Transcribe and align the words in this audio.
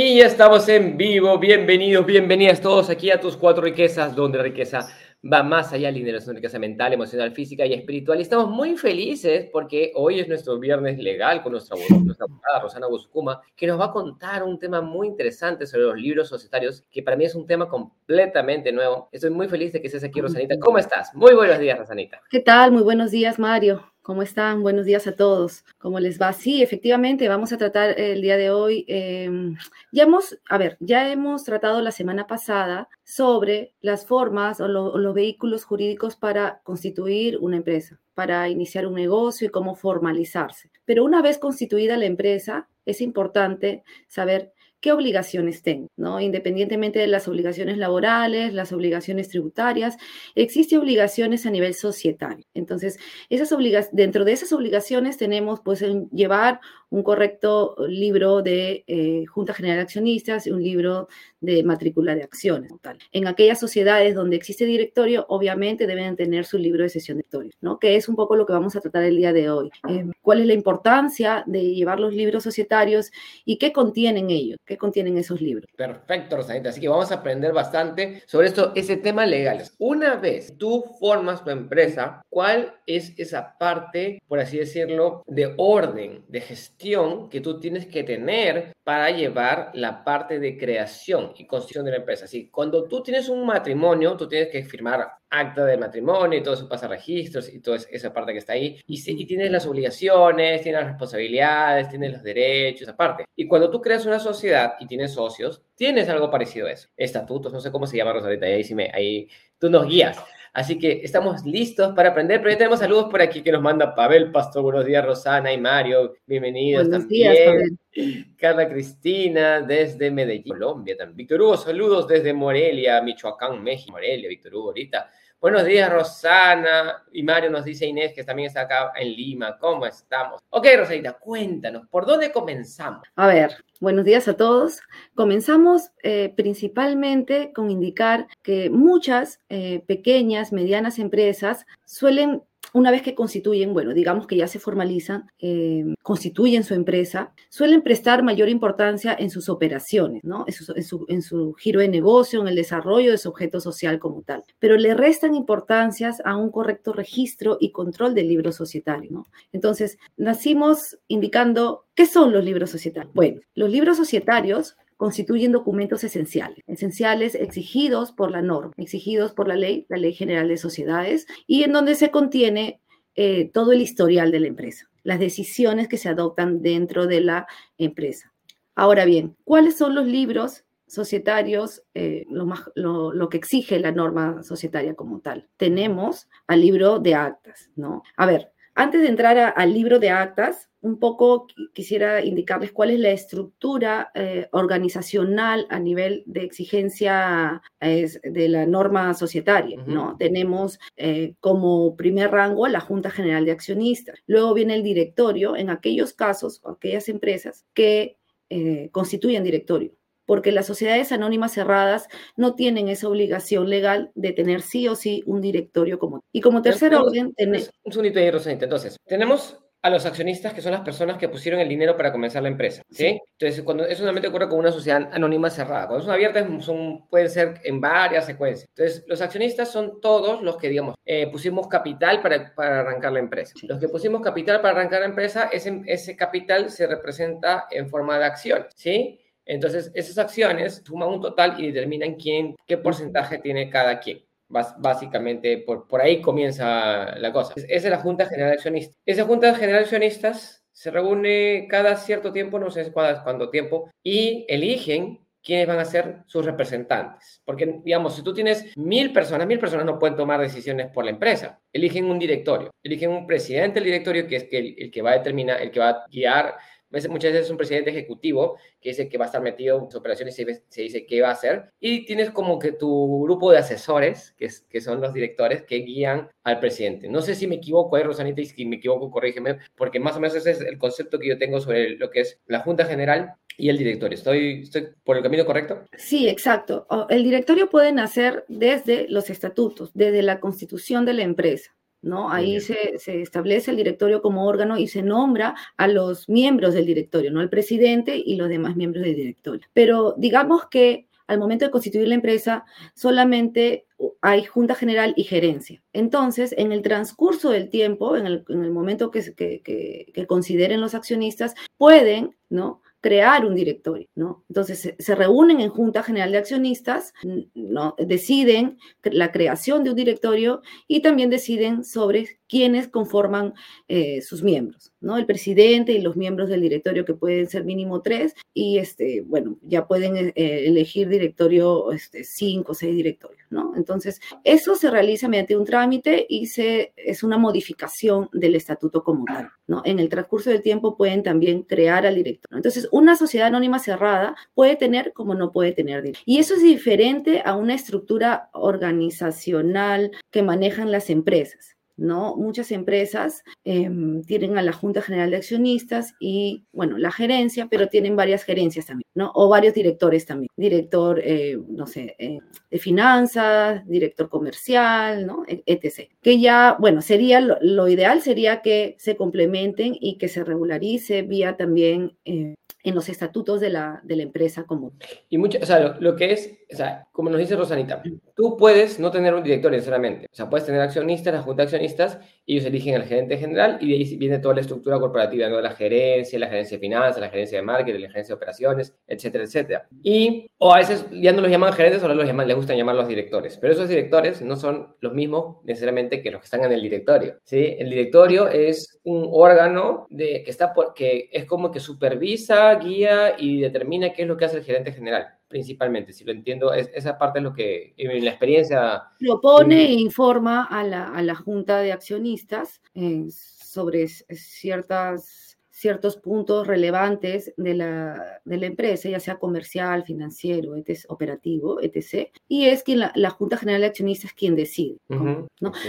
Y 0.00 0.18
ya 0.18 0.26
estamos 0.26 0.68
en 0.68 0.96
vivo. 0.96 1.36
Bienvenidos, 1.40 2.06
bienvenidas 2.06 2.60
todos 2.60 2.88
aquí 2.88 3.10
a 3.10 3.20
tus 3.20 3.36
cuatro 3.36 3.64
riquezas, 3.64 4.14
donde 4.14 4.38
la 4.38 4.44
riqueza 4.44 4.88
va 5.24 5.42
más 5.42 5.72
allá 5.72 5.88
del 5.88 5.96
dinero, 5.96 6.18
es 6.18 6.24
una 6.28 6.36
riqueza 6.36 6.56
mental, 6.60 6.92
emocional, 6.92 7.32
física 7.32 7.66
y 7.66 7.74
espiritual. 7.74 8.20
Y 8.20 8.22
estamos 8.22 8.48
muy 8.48 8.76
felices 8.76 9.48
porque 9.52 9.90
hoy 9.96 10.20
es 10.20 10.28
nuestro 10.28 10.56
viernes 10.60 11.00
legal 11.00 11.42
con 11.42 11.50
nuestra, 11.50 11.76
nuestra 11.76 12.26
abogada 12.26 12.60
Rosana 12.62 12.86
Buscuma, 12.86 13.42
que 13.56 13.66
nos 13.66 13.80
va 13.80 13.86
a 13.86 13.90
contar 13.90 14.44
un 14.44 14.56
tema 14.56 14.80
muy 14.80 15.08
interesante 15.08 15.66
sobre 15.66 15.86
los 15.86 15.96
libros 15.96 16.28
societarios, 16.28 16.84
que 16.92 17.02
para 17.02 17.16
mí 17.16 17.24
es 17.24 17.34
un 17.34 17.44
tema 17.44 17.68
completamente 17.68 18.70
nuevo. 18.70 19.08
Estoy 19.10 19.30
muy 19.30 19.48
feliz 19.48 19.72
de 19.72 19.80
que 19.80 19.88
estés 19.88 20.04
aquí, 20.04 20.20
Rosanita. 20.20 20.54
¿Cómo 20.60 20.78
estás? 20.78 21.12
Muy 21.12 21.34
buenos 21.34 21.58
días, 21.58 21.76
Rosanita. 21.76 22.22
¿Qué 22.30 22.38
tal? 22.38 22.70
Muy 22.70 22.84
buenos 22.84 23.10
días, 23.10 23.40
Mario. 23.40 23.82
¿Cómo 24.08 24.22
están? 24.22 24.62
Buenos 24.62 24.86
días 24.86 25.06
a 25.06 25.14
todos. 25.14 25.66
¿Cómo 25.76 26.00
les 26.00 26.18
va? 26.18 26.32
Sí, 26.32 26.62
efectivamente, 26.62 27.28
vamos 27.28 27.52
a 27.52 27.58
tratar 27.58 28.00
el 28.00 28.22
día 28.22 28.38
de 28.38 28.50
hoy. 28.50 28.86
Em, 28.88 29.54
ya 29.92 30.04
hemos, 30.04 30.38
a 30.48 30.56
ver, 30.56 30.78
ya 30.80 31.12
hemos 31.12 31.44
tratado 31.44 31.82
la 31.82 31.90
semana 31.90 32.26
pasada 32.26 32.88
sobre 33.04 33.74
las 33.82 34.06
formas 34.06 34.62
o, 34.62 34.64
o 34.64 34.96
los 34.96 35.14
vehículos 35.14 35.66
jurídicos 35.66 36.16
para 36.16 36.62
constituir 36.62 37.36
una 37.42 37.58
empresa, 37.58 38.00
para 38.14 38.48
iniciar 38.48 38.86
un 38.86 38.94
negocio 38.94 39.48
y 39.48 39.50
cómo 39.50 39.74
formalizarse. 39.74 40.70
Pero 40.86 41.04
una 41.04 41.20
vez 41.20 41.36
constituida 41.36 41.98
la 41.98 42.06
empresa, 42.06 42.66
es 42.86 43.02
importante 43.02 43.82
saber 44.06 44.54
qué 44.80 44.92
obligaciones 44.92 45.62
tengo, 45.62 45.88
¿no? 45.96 46.20
Independientemente 46.20 46.98
de 46.98 47.06
las 47.06 47.26
obligaciones 47.28 47.78
laborales, 47.78 48.54
las 48.54 48.72
obligaciones 48.72 49.28
tributarias, 49.28 49.96
existen 50.34 50.78
obligaciones 50.78 51.46
a 51.46 51.50
nivel 51.50 51.74
societario. 51.74 52.44
Entonces, 52.54 52.98
esas 53.28 53.50
dentro 53.92 54.24
de 54.24 54.32
esas 54.32 54.52
obligaciones 54.52 55.16
tenemos, 55.16 55.60
pues, 55.64 55.84
llevar 56.12 56.60
un 56.90 57.02
correcto 57.02 57.76
libro 57.88 58.42
de 58.42 58.84
eh, 58.86 59.26
Junta 59.26 59.52
General 59.52 59.78
de 59.78 59.82
Accionistas 59.82 60.46
y 60.46 60.50
un 60.50 60.62
libro 60.62 61.08
de 61.40 61.62
matrícula 61.62 62.14
de 62.14 62.22
acciones. 62.22 62.72
En 63.12 63.26
aquellas 63.26 63.60
sociedades 63.60 64.14
donde 64.14 64.36
existe 64.36 64.64
directorio, 64.64 65.26
obviamente 65.28 65.86
deben 65.86 66.16
tener 66.16 66.44
su 66.44 66.58
libro 66.58 66.82
de 66.82 66.88
sesión 66.88 67.16
de 67.16 67.22
directorio, 67.22 67.52
¿no? 67.60 67.78
que 67.78 67.96
es 67.96 68.08
un 68.08 68.16
poco 68.16 68.36
lo 68.36 68.46
que 68.46 68.52
vamos 68.52 68.74
a 68.76 68.80
tratar 68.80 69.04
el 69.04 69.16
día 69.16 69.32
de 69.32 69.50
hoy. 69.50 69.70
Eh, 69.88 70.06
¿Cuál 70.22 70.40
es 70.40 70.46
la 70.46 70.54
importancia 70.54 71.44
de 71.46 71.62
llevar 71.74 72.00
los 72.00 72.14
libros 72.14 72.42
societarios 72.42 73.10
y 73.44 73.58
qué 73.58 73.72
contienen 73.72 74.30
ellos? 74.30 74.58
¿Qué 74.64 74.76
contienen 74.76 75.18
esos 75.18 75.40
libros? 75.40 75.66
Perfecto, 75.76 76.36
Rosanita. 76.36 76.70
Así 76.70 76.80
que 76.80 76.88
vamos 76.88 77.12
a 77.12 77.16
aprender 77.16 77.52
bastante 77.52 78.22
sobre 78.26 78.48
esto, 78.48 78.72
ese 78.74 78.96
tema 78.96 79.26
legal. 79.26 79.62
Una 79.78 80.16
vez 80.16 80.54
tú 80.56 80.84
formas 80.98 81.44
tu 81.44 81.50
empresa, 81.50 82.22
¿cuál 82.30 82.74
es 82.86 83.18
esa 83.18 83.56
parte, 83.58 84.22
por 84.26 84.38
así 84.38 84.58
decirlo, 84.58 85.22
de 85.26 85.54
orden, 85.56 86.24
de 86.28 86.40
gestión? 86.40 86.77
Que 86.78 87.40
tú 87.42 87.58
tienes 87.58 87.86
que 87.86 88.04
tener 88.04 88.72
para 88.84 89.10
llevar 89.10 89.70
la 89.74 90.04
parte 90.04 90.38
de 90.38 90.56
creación 90.56 91.32
y 91.36 91.46
construcción 91.46 91.84
de 91.84 91.90
la 91.90 91.96
empresa. 91.98 92.26
Así, 92.26 92.48
cuando 92.50 92.84
tú 92.84 93.02
tienes 93.02 93.28
un 93.28 93.44
matrimonio, 93.44 94.16
tú 94.16 94.28
tienes 94.28 94.48
que 94.48 94.62
firmar 94.62 95.06
acta 95.28 95.64
de 95.64 95.76
matrimonio 95.76 96.38
y 96.38 96.42
todo 96.42 96.54
eso 96.54 96.68
pasa 96.68 96.86
registros 96.86 97.52
y 97.52 97.60
toda 97.60 97.78
esa 97.90 98.12
parte 98.12 98.32
que 98.32 98.38
está 98.38 98.52
ahí. 98.52 98.80
Y, 98.86 99.02
y 99.10 99.26
tienes 99.26 99.50
las 99.50 99.66
obligaciones, 99.66 100.62
tienes 100.62 100.80
las 100.80 100.90
responsabilidades, 100.90 101.88
tienes 101.88 102.12
los 102.12 102.22
derechos, 102.22 102.82
esa 102.82 102.96
parte. 102.96 103.24
Y 103.34 103.48
cuando 103.48 103.70
tú 103.70 103.80
creas 103.80 104.06
una 104.06 104.20
sociedad 104.20 104.74
y 104.78 104.86
tienes 104.86 105.12
socios, 105.12 105.62
tienes 105.74 106.08
algo 106.08 106.30
parecido 106.30 106.68
a 106.68 106.72
eso. 106.72 106.88
Estatutos, 106.96 107.52
no 107.52 107.60
sé 107.60 107.72
cómo 107.72 107.86
se 107.86 107.96
llama, 107.96 108.12
Rosalita, 108.12 108.46
ahí, 108.46 108.62
sí 108.62 108.74
me, 108.74 108.90
ahí 108.94 109.28
tú 109.58 109.68
nos 109.68 109.86
guías. 109.86 110.16
Así 110.58 110.76
que 110.76 111.02
estamos 111.04 111.44
listos 111.44 111.94
para 111.94 112.08
aprender, 112.08 112.40
pero 112.40 112.50
ya 112.50 112.58
tenemos 112.58 112.80
saludos 112.80 113.06
por 113.08 113.22
aquí 113.22 113.42
que 113.42 113.52
nos 113.52 113.62
manda 113.62 113.94
Pavel 113.94 114.32
Pastor, 114.32 114.64
buenos 114.64 114.84
días 114.84 115.06
Rosana 115.06 115.52
y 115.52 115.60
Mario, 115.60 116.14
bienvenidos 116.26 116.88
buenos 116.88 117.02
también. 117.02 117.78
Días, 117.92 118.26
Carla 118.36 118.68
Cristina 118.68 119.60
desde 119.60 120.10
Medellín, 120.10 120.48
Colombia 120.54 120.96
también. 120.96 121.16
Víctor 121.16 121.42
Hugo, 121.42 121.56
saludos 121.56 122.08
desde 122.08 122.32
Morelia, 122.32 123.00
Michoacán, 123.02 123.62
México, 123.62 123.92
Morelia, 123.92 124.28
Víctor 124.28 124.52
Hugo 124.56 124.70
ahorita. 124.70 125.08
Buenos 125.40 125.64
días, 125.64 125.88
Rosana. 125.92 127.04
Y 127.12 127.22
Mario 127.22 127.50
nos 127.50 127.64
dice 127.64 127.86
Inés, 127.86 128.12
que 128.12 128.24
también 128.24 128.48
está 128.48 128.62
acá 128.62 128.90
en 128.96 129.12
Lima. 129.12 129.56
¿Cómo 129.56 129.86
estamos? 129.86 130.42
Ok, 130.50 130.66
Rosalita, 130.76 131.12
cuéntanos, 131.12 131.86
¿por 131.86 132.04
dónde 132.04 132.32
comenzamos? 132.32 133.06
A 133.14 133.28
ver, 133.28 133.64
buenos 133.80 134.04
días 134.04 134.28
a 134.28 134.36
todos. 134.36 134.80
Comenzamos 135.14 135.90
eh, 136.02 136.32
principalmente 136.36 137.52
con 137.52 137.70
indicar 137.70 138.26
que 138.42 138.70
muchas 138.70 139.40
eh, 139.48 139.82
pequeñas, 139.86 140.52
medianas 140.52 140.98
empresas 140.98 141.66
suelen 141.84 142.42
una 142.72 142.90
vez 142.90 143.02
que 143.02 143.14
constituyen, 143.14 143.72
bueno, 143.72 143.94
digamos 143.94 144.26
que 144.26 144.36
ya 144.36 144.46
se 144.46 144.58
formalizan, 144.58 145.30
eh, 145.38 145.84
constituyen 146.02 146.64
su 146.64 146.74
empresa, 146.74 147.32
suelen 147.48 147.82
prestar 147.82 148.22
mayor 148.22 148.48
importancia 148.48 149.16
en 149.18 149.30
sus 149.30 149.48
operaciones, 149.48 150.22
¿no? 150.24 150.44
En 150.46 150.52
su, 150.52 151.04
en, 151.08 151.22
su, 151.22 151.54
giro 151.54 151.80
de 151.80 151.88
negocio, 151.88 152.40
en 152.40 152.48
el 152.48 152.54
desarrollo 152.54 153.10
de 153.10 153.18
su 153.18 153.28
objeto 153.28 153.60
social 153.60 153.98
como 153.98 154.22
tal. 154.22 154.44
Pero 154.58 154.76
le 154.76 154.94
restan 154.94 155.34
importancias 155.34 156.20
a 156.24 156.36
un 156.36 156.50
correcto 156.50 156.92
registro 156.92 157.56
y 157.60 157.72
control 157.72 158.14
del 158.14 158.28
libro 158.28 158.52
societario, 158.52 159.10
¿no? 159.10 159.24
Entonces, 159.52 159.98
nacimos 160.16 160.98
indicando 161.08 161.86
qué 161.94 162.06
son 162.06 162.32
los 162.32 162.44
libros 162.44 162.70
societarios. 162.70 163.14
Bueno, 163.14 163.40
los 163.54 163.70
libros 163.70 163.96
societarios 163.96 164.76
constituyen 164.98 165.52
documentos 165.52 166.02
esenciales, 166.04 166.58
esenciales 166.66 167.36
exigidos 167.36 168.12
por 168.12 168.32
la 168.32 168.42
norma, 168.42 168.72
exigidos 168.76 169.32
por 169.32 169.46
la 169.48 169.54
ley, 169.54 169.86
la 169.88 169.96
Ley 169.96 170.12
General 170.12 170.48
de 170.48 170.56
Sociedades, 170.58 171.26
y 171.46 171.62
en 171.62 171.72
donde 171.72 171.94
se 171.94 172.10
contiene 172.10 172.80
eh, 173.14 173.48
todo 173.54 173.72
el 173.72 173.80
historial 173.80 174.32
de 174.32 174.40
la 174.40 174.48
empresa, 174.48 174.90
las 175.04 175.20
decisiones 175.20 175.86
que 175.86 175.98
se 175.98 176.08
adoptan 176.08 176.62
dentro 176.62 177.06
de 177.06 177.20
la 177.20 177.46
empresa. 177.78 178.34
Ahora 178.74 179.04
bien, 179.04 179.36
¿cuáles 179.44 179.78
son 179.78 179.94
los 179.94 180.06
libros 180.06 180.64
societarios, 180.88 181.84
eh, 181.94 182.26
lo, 182.28 183.12
lo, 183.12 183.28
que 183.28 183.36
exige 183.36 183.78
la 183.78 183.92
norma 183.92 184.42
societaria 184.42 184.94
como 184.94 185.20
tal? 185.20 185.48
Tenemos 185.56 186.28
al 186.48 186.60
libro 186.60 186.98
de 186.98 187.14
actas, 187.14 187.70
¿no? 187.76 188.02
A 188.16 188.26
ver, 188.26 188.52
antes 188.78 189.00
de 189.00 189.08
entrar 189.08 189.54
al 189.56 189.74
libro 189.74 189.98
de 189.98 190.10
actas, 190.10 190.70
un 190.80 191.00
poco 191.00 191.48
quisiera 191.74 192.24
indicarles 192.24 192.70
cuál 192.70 192.90
es 192.90 193.00
la 193.00 193.10
estructura 193.10 194.12
eh, 194.14 194.48
organizacional 194.52 195.66
a 195.68 195.80
nivel 195.80 196.22
de 196.26 196.44
exigencia 196.44 197.60
de 197.80 198.48
la 198.48 198.66
norma 198.66 199.14
societaria, 199.14 199.82
¿no? 199.84 200.16
Tenemos 200.16 200.78
eh, 200.96 201.34
como 201.40 201.96
primer 201.96 202.30
rango 202.30 202.68
la 202.68 202.78
Junta 202.78 203.10
General 203.10 203.44
de 203.44 203.50
Accionistas, 203.50 204.20
luego 204.28 204.54
viene 204.54 204.76
el 204.76 204.84
directorio 204.84 205.56
en 205.56 205.70
aquellos 205.70 206.12
casos 206.12 206.60
o 206.62 206.70
aquellas 206.70 207.08
empresas 207.08 207.66
que 207.74 208.16
eh, 208.48 208.90
constituyen 208.92 209.42
directorio 209.42 209.97
porque 210.28 210.52
las 210.52 210.66
sociedades 210.66 211.10
anónimas 211.10 211.54
cerradas 211.54 212.06
no 212.36 212.54
tienen 212.54 212.88
esa 212.88 213.08
obligación 213.08 213.70
legal 213.70 214.12
de 214.14 214.32
tener 214.32 214.60
sí 214.60 214.86
o 214.86 214.94
sí 214.94 215.22
un 215.24 215.40
directorio 215.40 215.98
común. 215.98 216.20
Y 216.32 216.42
como 216.42 216.60
tercer 216.60 216.94
orden, 216.94 217.32
tenemos... 217.32 217.70
Un 217.82 217.92
segundito 217.92 218.18
ahí, 218.18 218.30
Rosanita. 218.30 218.66
Entonces, 218.66 218.98
tenemos 219.06 219.56
a 219.80 219.88
los 219.88 220.04
accionistas, 220.04 220.52
que 220.52 220.60
son 220.60 220.72
las 220.72 220.82
personas 220.82 221.16
que 221.16 221.30
pusieron 221.30 221.60
el 221.60 221.68
dinero 221.68 221.96
para 221.96 222.12
comenzar 222.12 222.42
la 222.42 222.50
empresa, 222.50 222.82
¿sí? 222.90 223.18
Entonces, 223.38 223.62
cuando 223.62 223.86
eso 223.86 224.00
solamente 224.00 224.28
ocurre 224.28 224.50
con 224.50 224.58
una 224.58 224.70
sociedad 224.70 225.08
anónima 225.14 225.48
cerrada. 225.48 225.86
Cuando 225.86 226.04
son 226.04 226.12
abiertas, 226.12 226.46
son, 226.62 227.08
pueden 227.08 227.30
ser 227.30 227.60
en 227.64 227.80
varias 227.80 228.26
secuencias. 228.26 228.68
Entonces, 228.76 229.04
los 229.08 229.22
accionistas 229.22 229.72
son 229.72 229.98
todos 230.02 230.42
los 230.42 230.58
que, 230.58 230.68
digamos, 230.68 230.94
eh, 231.06 231.28
pusimos 231.32 231.68
capital 231.68 232.20
para, 232.20 232.54
para, 232.54 232.80
arrancar 232.80 233.12
la 233.12 233.20
empresa. 233.20 233.54
Los 233.62 233.78
que 233.78 233.88
pusimos 233.88 234.20
capital 234.20 234.60
para 234.60 234.74
arrancar 234.74 235.00
la 235.00 235.06
empresa, 235.06 235.48
ese, 235.50 235.80
ese 235.86 236.16
capital 236.16 236.68
se 236.68 236.86
representa 236.86 237.66
en 237.70 237.88
forma 237.88 238.18
de 238.18 238.26
acciones, 238.26 238.66
¿sí? 238.74 239.18
Entonces, 239.48 239.90
esas 239.94 240.18
acciones 240.18 240.82
suman 240.86 241.08
un 241.08 241.20
total 241.22 241.56
y 241.58 241.68
determinan 241.72 242.14
quién, 242.14 242.54
qué 242.66 242.76
porcentaje 242.76 243.38
tiene 243.38 243.70
cada 243.70 243.98
quien. 243.98 244.22
Básicamente, 244.48 245.58
por, 245.58 245.88
por 245.88 246.00
ahí 246.00 246.20
comienza 246.20 247.16
la 247.18 247.32
cosa. 247.32 247.54
Esa 247.56 247.66
es 247.66 247.84
la 247.90 247.98
Junta 247.98 248.26
General 248.26 248.50
de 248.50 248.56
Accionistas. 248.56 248.96
Esa 249.04 249.24
Junta 249.24 249.54
General 249.54 249.80
de 249.80 249.84
Accionistas 249.84 250.64
se 250.70 250.90
reúne 250.90 251.66
cada 251.68 251.96
cierto 251.96 252.32
tiempo, 252.32 252.58
no 252.58 252.70
sé 252.70 252.92
cuánto 252.92 253.50
tiempo, 253.50 253.90
y 254.02 254.44
eligen 254.48 255.26
quiénes 255.42 255.66
van 255.66 255.78
a 255.78 255.84
ser 255.84 256.24
sus 256.26 256.44
representantes. 256.44 257.40
Porque, 257.44 257.80
digamos, 257.82 258.14
si 258.16 258.22
tú 258.22 258.34
tienes 258.34 258.76
mil 258.76 259.12
personas, 259.12 259.46
mil 259.46 259.58
personas 259.58 259.86
no 259.86 259.98
pueden 259.98 260.16
tomar 260.16 260.40
decisiones 260.40 260.88
por 260.88 261.04
la 261.04 261.10
empresa. 261.10 261.58
Eligen 261.72 262.04
un 262.04 262.18
directorio, 262.18 262.70
eligen 262.82 263.10
un 263.10 263.26
presidente 263.26 263.80
del 263.80 263.84
directorio 263.84 264.26
que 264.26 264.36
es 264.36 264.48
el, 264.52 264.74
el 264.78 264.90
que 264.90 265.02
va 265.02 265.12
a 265.12 265.18
determinar, 265.18 265.60
el 265.60 265.70
que 265.70 265.80
va 265.80 265.88
a 265.88 266.04
guiar 266.10 266.56
Muchas 266.90 267.32
veces 267.32 267.46
es 267.46 267.50
un 267.50 267.58
presidente 267.58 267.90
ejecutivo 267.90 268.56
que 268.80 268.90
dice 268.90 269.08
que 269.08 269.18
va 269.18 269.26
a 269.26 269.28
estar 269.28 269.42
metido 269.42 269.78
en 269.78 269.90
sus 269.90 269.96
operaciones 269.96 270.38
y 270.38 270.44
se 270.68 270.82
dice 270.82 271.06
qué 271.06 271.20
va 271.20 271.28
a 271.28 271.32
hacer. 271.32 271.70
Y 271.80 272.06
tienes 272.06 272.30
como 272.30 272.58
que 272.58 272.72
tu 272.72 273.22
grupo 273.24 273.52
de 273.52 273.58
asesores, 273.58 274.34
que, 274.38 274.80
son 274.80 275.00
los 275.00 275.12
directores, 275.12 275.62
que 275.62 275.76
guían 275.76 276.30
al 276.44 276.60
presidente. 276.60 277.08
No 277.08 277.20
sé 277.20 277.34
si 277.34 277.46
me 277.46 277.56
equivoco, 277.56 277.98
eh, 277.98 278.04
Rosanita, 278.04 278.40
y 278.40 278.46
si 278.46 278.64
me 278.64 278.76
equivoco, 278.76 279.10
corrígeme, 279.10 279.58
porque 279.76 280.00
más 280.00 280.16
o 280.16 280.20
menos 280.20 280.36
ese 280.36 280.52
es 280.52 280.60
el 280.60 280.78
concepto 280.78 281.18
que 281.18 281.28
yo 281.28 281.38
tengo 281.38 281.60
sobre 281.60 281.90
lo 281.90 282.10
que 282.10 282.20
es 282.20 282.40
la 282.46 282.60
Junta 282.60 282.86
General 282.86 283.34
y 283.58 283.68
el 283.68 283.76
directorio. 283.76 284.16
¿Estoy, 284.16 284.62
¿Estoy 284.62 284.88
por 285.04 285.16
el 285.16 285.22
camino 285.22 285.44
correcto? 285.44 285.84
Sí, 285.96 286.28
exacto. 286.28 286.86
El 287.10 287.24
directorio 287.24 287.68
puede 287.68 287.92
nacer 287.92 288.44
desde 288.48 289.06
los 289.08 289.28
estatutos, 289.28 289.90
desde 289.94 290.22
la 290.22 290.40
constitución 290.40 291.04
de 291.04 291.14
la 291.14 291.22
empresa. 291.24 291.77
¿No? 292.02 292.30
Ahí 292.30 292.60
se, 292.60 292.98
se, 292.98 293.22
establece 293.22 293.70
el 293.70 293.76
directorio 293.76 294.22
como 294.22 294.46
órgano 294.46 294.78
y 294.78 294.88
se 294.88 295.02
nombra 295.02 295.54
a 295.76 295.88
los 295.88 296.28
miembros 296.28 296.74
del 296.74 296.86
directorio, 296.86 297.30
¿no? 297.30 297.40
Al 297.40 297.50
presidente 297.50 298.16
y 298.16 298.36
los 298.36 298.48
demás 298.48 298.76
miembros 298.76 299.04
del 299.04 299.16
directorio. 299.16 299.66
Pero 299.72 300.14
digamos 300.16 300.66
que 300.70 301.08
al 301.28 301.38
momento 301.38 301.66
de 301.66 301.70
constituir 301.70 302.08
la 302.08 302.14
empresa 302.14 302.64
solamente 302.94 303.86
hay 304.22 304.44
junta 304.44 304.74
general 304.74 305.12
y 305.16 305.24
gerencia. 305.24 305.82
Entonces, 305.92 306.54
en 306.56 306.72
el 306.72 306.82
transcurso 306.82 307.50
del 307.50 307.68
tiempo, 307.68 308.16
en 308.16 308.26
el, 308.26 308.44
en 308.48 308.64
el 308.64 308.70
momento 308.70 309.10
que, 309.10 309.34
que, 309.34 309.60
que, 309.62 310.26
consideren 310.26 310.80
los 310.80 310.94
accionistas, 310.94 311.54
pueden, 311.76 312.36
¿no? 312.48 312.80
Crear 313.00 313.44
un 313.46 313.54
directorio, 313.54 314.08
¿no? 314.14 314.44
Entonces 314.48 314.94
se, 314.98 315.14
reúnen 315.14 315.60
en 315.60 315.70
Junta 315.70 316.02
General 316.02 316.32
de 316.32 316.38
Accionistas, 316.38 317.12
¿no? 317.54 317.94
Deciden 317.98 318.78
la 319.04 319.30
creación 319.30 319.84
de 319.84 319.90
un 319.90 319.96
directorio 319.96 320.62
y 320.88 321.00
también 321.00 321.30
deciden 321.30 321.84
sobre 321.84 322.40
quiénes 322.48 322.88
conforman 322.88 323.54
eh, 323.88 324.20
sus 324.22 324.42
miembros, 324.42 324.92
¿no? 325.00 325.16
El 325.16 325.26
presidente 325.26 325.92
y 325.92 326.00
los 326.00 326.16
miembros 326.16 326.48
del 326.48 326.62
directorio, 326.62 327.04
que 327.04 327.14
pueden 327.14 327.46
ser 327.46 327.64
mínimo 327.64 328.00
tres, 328.02 328.34
y 328.54 328.78
este, 328.78 329.20
bueno, 329.20 329.58
ya 329.62 329.86
pueden 329.86 330.16
eh, 330.16 330.32
elegir 330.66 331.08
directorio, 331.08 331.92
este, 331.92 332.24
cinco 332.24 332.72
o 332.72 332.74
seis 332.74 332.96
directorios, 332.96 333.46
¿no? 333.50 333.74
Entonces, 333.76 334.20
eso 334.44 334.74
se 334.74 334.90
realiza 334.90 335.28
mediante 335.28 335.56
un 335.56 335.64
trámite 335.64 336.26
y 336.28 336.46
se, 336.46 336.94
es 336.96 337.22
una 337.22 337.38
modificación 337.38 338.28
del 338.32 338.56
estatuto 338.56 339.04
como 339.04 339.24
tal, 339.26 339.50
¿no? 339.66 339.82
En 339.84 339.98
el 339.98 340.08
transcurso 340.08 340.50
del 340.50 340.62
tiempo 340.62 340.96
pueden 340.96 341.22
también 341.22 341.62
crear 341.62 342.06
al 342.06 342.14
directorio. 342.14 342.56
Entonces, 342.56 342.87
una 342.90 343.16
sociedad 343.16 343.48
anónima 343.48 343.78
cerrada 343.78 344.36
puede 344.54 344.76
tener 344.76 345.12
como 345.12 345.34
no 345.34 345.52
puede 345.52 345.72
tener 345.72 346.02
dinero. 346.02 346.20
Y 346.24 346.38
eso 346.38 346.54
es 346.54 346.62
diferente 346.62 347.42
a 347.44 347.54
una 347.56 347.74
estructura 347.74 348.50
organizacional 348.52 350.12
que 350.30 350.42
manejan 350.42 350.92
las 350.92 351.10
empresas. 351.10 351.78
¿no? 351.98 352.36
Muchas 352.36 352.70
empresas 352.70 353.42
em, 353.64 354.22
tienen 354.22 354.56
a 354.56 354.62
la 354.62 354.72
Junta 354.72 355.02
General 355.02 355.30
de 355.30 355.36
Accionistas 355.36 356.14
y, 356.20 356.64
bueno, 356.72 356.96
la 356.96 357.10
gerencia, 357.10 357.66
pero 357.68 357.88
tienen 357.88 358.16
varias 358.16 358.44
gerencias 358.44 358.86
también, 358.86 359.06
¿no? 359.14 359.32
O 359.34 359.48
varios 359.48 359.74
directores 359.74 360.24
también. 360.24 360.48
Director, 360.56 361.20
eh, 361.22 361.58
no 361.68 361.86
sé, 361.86 362.14
eh, 362.18 362.38
de 362.70 362.78
finanzas, 362.78 363.86
director 363.86 364.28
comercial, 364.28 365.26
¿no? 365.26 365.42
E, 365.48 365.62
etc. 365.66 366.08
Que 366.22 366.38
ya, 366.38 366.76
bueno, 366.78 367.02
sería, 367.02 367.40
lo, 367.40 367.88
ideal 367.88 368.22
sería 368.22 368.62
que 368.62 368.94
se 368.98 369.16
complementen 369.16 369.96
y 370.00 370.18
que 370.18 370.28
se 370.28 370.44
regularice 370.44 371.22
vía 371.22 371.56
también 371.56 372.16
eh, 372.24 372.54
en 372.88 372.94
los 372.94 373.08
estatutos 373.08 373.60
de 373.60 373.70
la, 373.70 374.00
de 374.02 374.16
la 374.16 374.22
empresa 374.22 374.64
común. 374.64 374.92
Y 375.28 375.38
mucho, 375.38 375.58
o 375.60 375.66
sea, 375.66 375.96
lo, 376.00 376.16
que 376.16 376.32
es, 376.32 376.58
o 376.72 376.76
sea, 376.76 377.06
como 377.12 377.28
nos 377.30 377.38
dice 377.38 377.54
Rosanita, 377.54 378.02
tú 378.34 378.56
puedes 378.56 378.98
no 378.98 379.10
tener 379.10 379.34
un 379.34 379.42
director 379.42 379.70
necesariamente, 379.70 380.26
o 380.32 380.34
sea, 380.34 380.48
puedes 380.48 380.66
tener 380.66 380.80
accionistas, 380.80 381.34
la 381.34 381.42
junta 381.42 381.62
de 381.62 381.64
accionistas, 381.64 382.18
ellos 382.46 382.64
eligen 382.64 382.94
al 382.94 383.04
gerente 383.04 383.36
general 383.36 383.78
y 383.80 383.88
de 383.90 383.94
ahí 383.94 384.16
viene 384.16 384.38
toda 384.38 384.54
la 384.54 384.62
estructura 384.62 384.98
corporativa, 384.98 385.48
¿no? 385.48 385.60
La 385.60 385.72
gerencia, 385.72 386.38
la 386.38 386.48
gerencia 386.48 386.78
de 386.78 386.80
finanzas, 386.80 387.20
la 387.20 387.28
gerencia 387.28 387.58
de 387.58 387.62
marketing, 387.62 388.00
la 388.00 388.08
gerencia 388.08 388.34
de 388.34 388.36
operaciones, 388.36 388.94
etcétera, 389.06 389.44
etcétera. 389.44 389.88
Y, 390.02 390.50
o 390.56 390.72
a 390.72 390.78
veces 390.78 391.04
ya 391.12 391.32
no 391.32 391.42
los 391.42 391.50
llaman 391.50 391.72
gerentes, 391.74 392.02
ahora 392.02 392.14
los 392.14 392.26
llaman, 392.26 392.48
les 392.48 392.56
gustan 392.56 392.76
llamar 392.78 392.94
los 392.94 393.08
directores, 393.08 393.58
pero 393.58 393.74
esos 393.74 393.88
directores 393.88 394.40
no 394.40 394.56
son 394.56 394.96
los 395.00 395.12
mismos 395.12 395.56
necesariamente 395.64 396.22
que 396.22 396.30
los 396.30 396.40
que 396.40 396.46
están 396.46 396.64
en 396.64 396.72
el 396.72 396.80
directorio, 396.80 397.36
¿sí? 397.44 397.76
El 397.78 397.90
directorio 397.90 398.48
es 398.48 398.98
un 399.04 399.28
órgano 399.30 400.06
de, 400.10 400.42
que 400.42 400.50
está 400.50 400.72
por, 400.72 400.94
que 400.94 401.28
es 401.32 401.44
como 401.44 401.70
que 401.70 401.80
supervisa, 401.80 402.77
guía 402.78 403.34
y 403.38 403.60
determina 403.60 404.12
qué 404.12 404.22
es 404.22 404.28
lo 404.28 404.36
que 404.36 404.44
hace 404.46 404.58
el 404.58 404.64
gerente 404.64 404.92
general, 404.92 405.28
principalmente. 405.48 406.12
Si 406.12 406.24
lo 406.24 406.32
entiendo, 406.32 406.72
es, 406.72 406.90
esa 406.94 407.18
parte 407.18 407.38
es 407.38 407.42
lo 407.44 407.54
que 407.54 407.94
en 407.96 408.24
la 408.24 408.30
experiencia... 408.30 409.02
Propone 409.18 409.86
e 409.86 409.92
informa 409.92 410.64
a 410.64 410.84
la, 410.84 411.08
a 411.08 411.22
la 411.22 411.34
junta 411.34 411.80
de 411.80 411.92
accionistas 411.92 412.80
eh, 412.94 413.26
sobre 413.30 414.08
ciertas 414.08 415.47
ciertos 415.78 416.16
puntos 416.16 416.66
relevantes 416.66 417.54
de 417.56 417.72
la, 417.72 418.40
de 418.44 418.56
la, 418.56 418.66
empresa, 418.66 419.08
ya 419.08 419.20
sea 419.20 419.38
comercial, 419.38 420.02
financiero, 420.02 420.74
etc, 420.74 421.04
operativo, 421.08 421.80
etc. 421.80 422.30
Y 422.48 422.66
es 422.66 422.82
que 422.82 422.96
la, 422.96 423.12
la, 423.14 423.30
Junta 423.30 423.56
General 423.56 423.82
de 423.82 423.86
Accionistas 423.86 424.32
quien 424.32 424.56
decide. 424.56 424.96
¿no? 425.08 425.46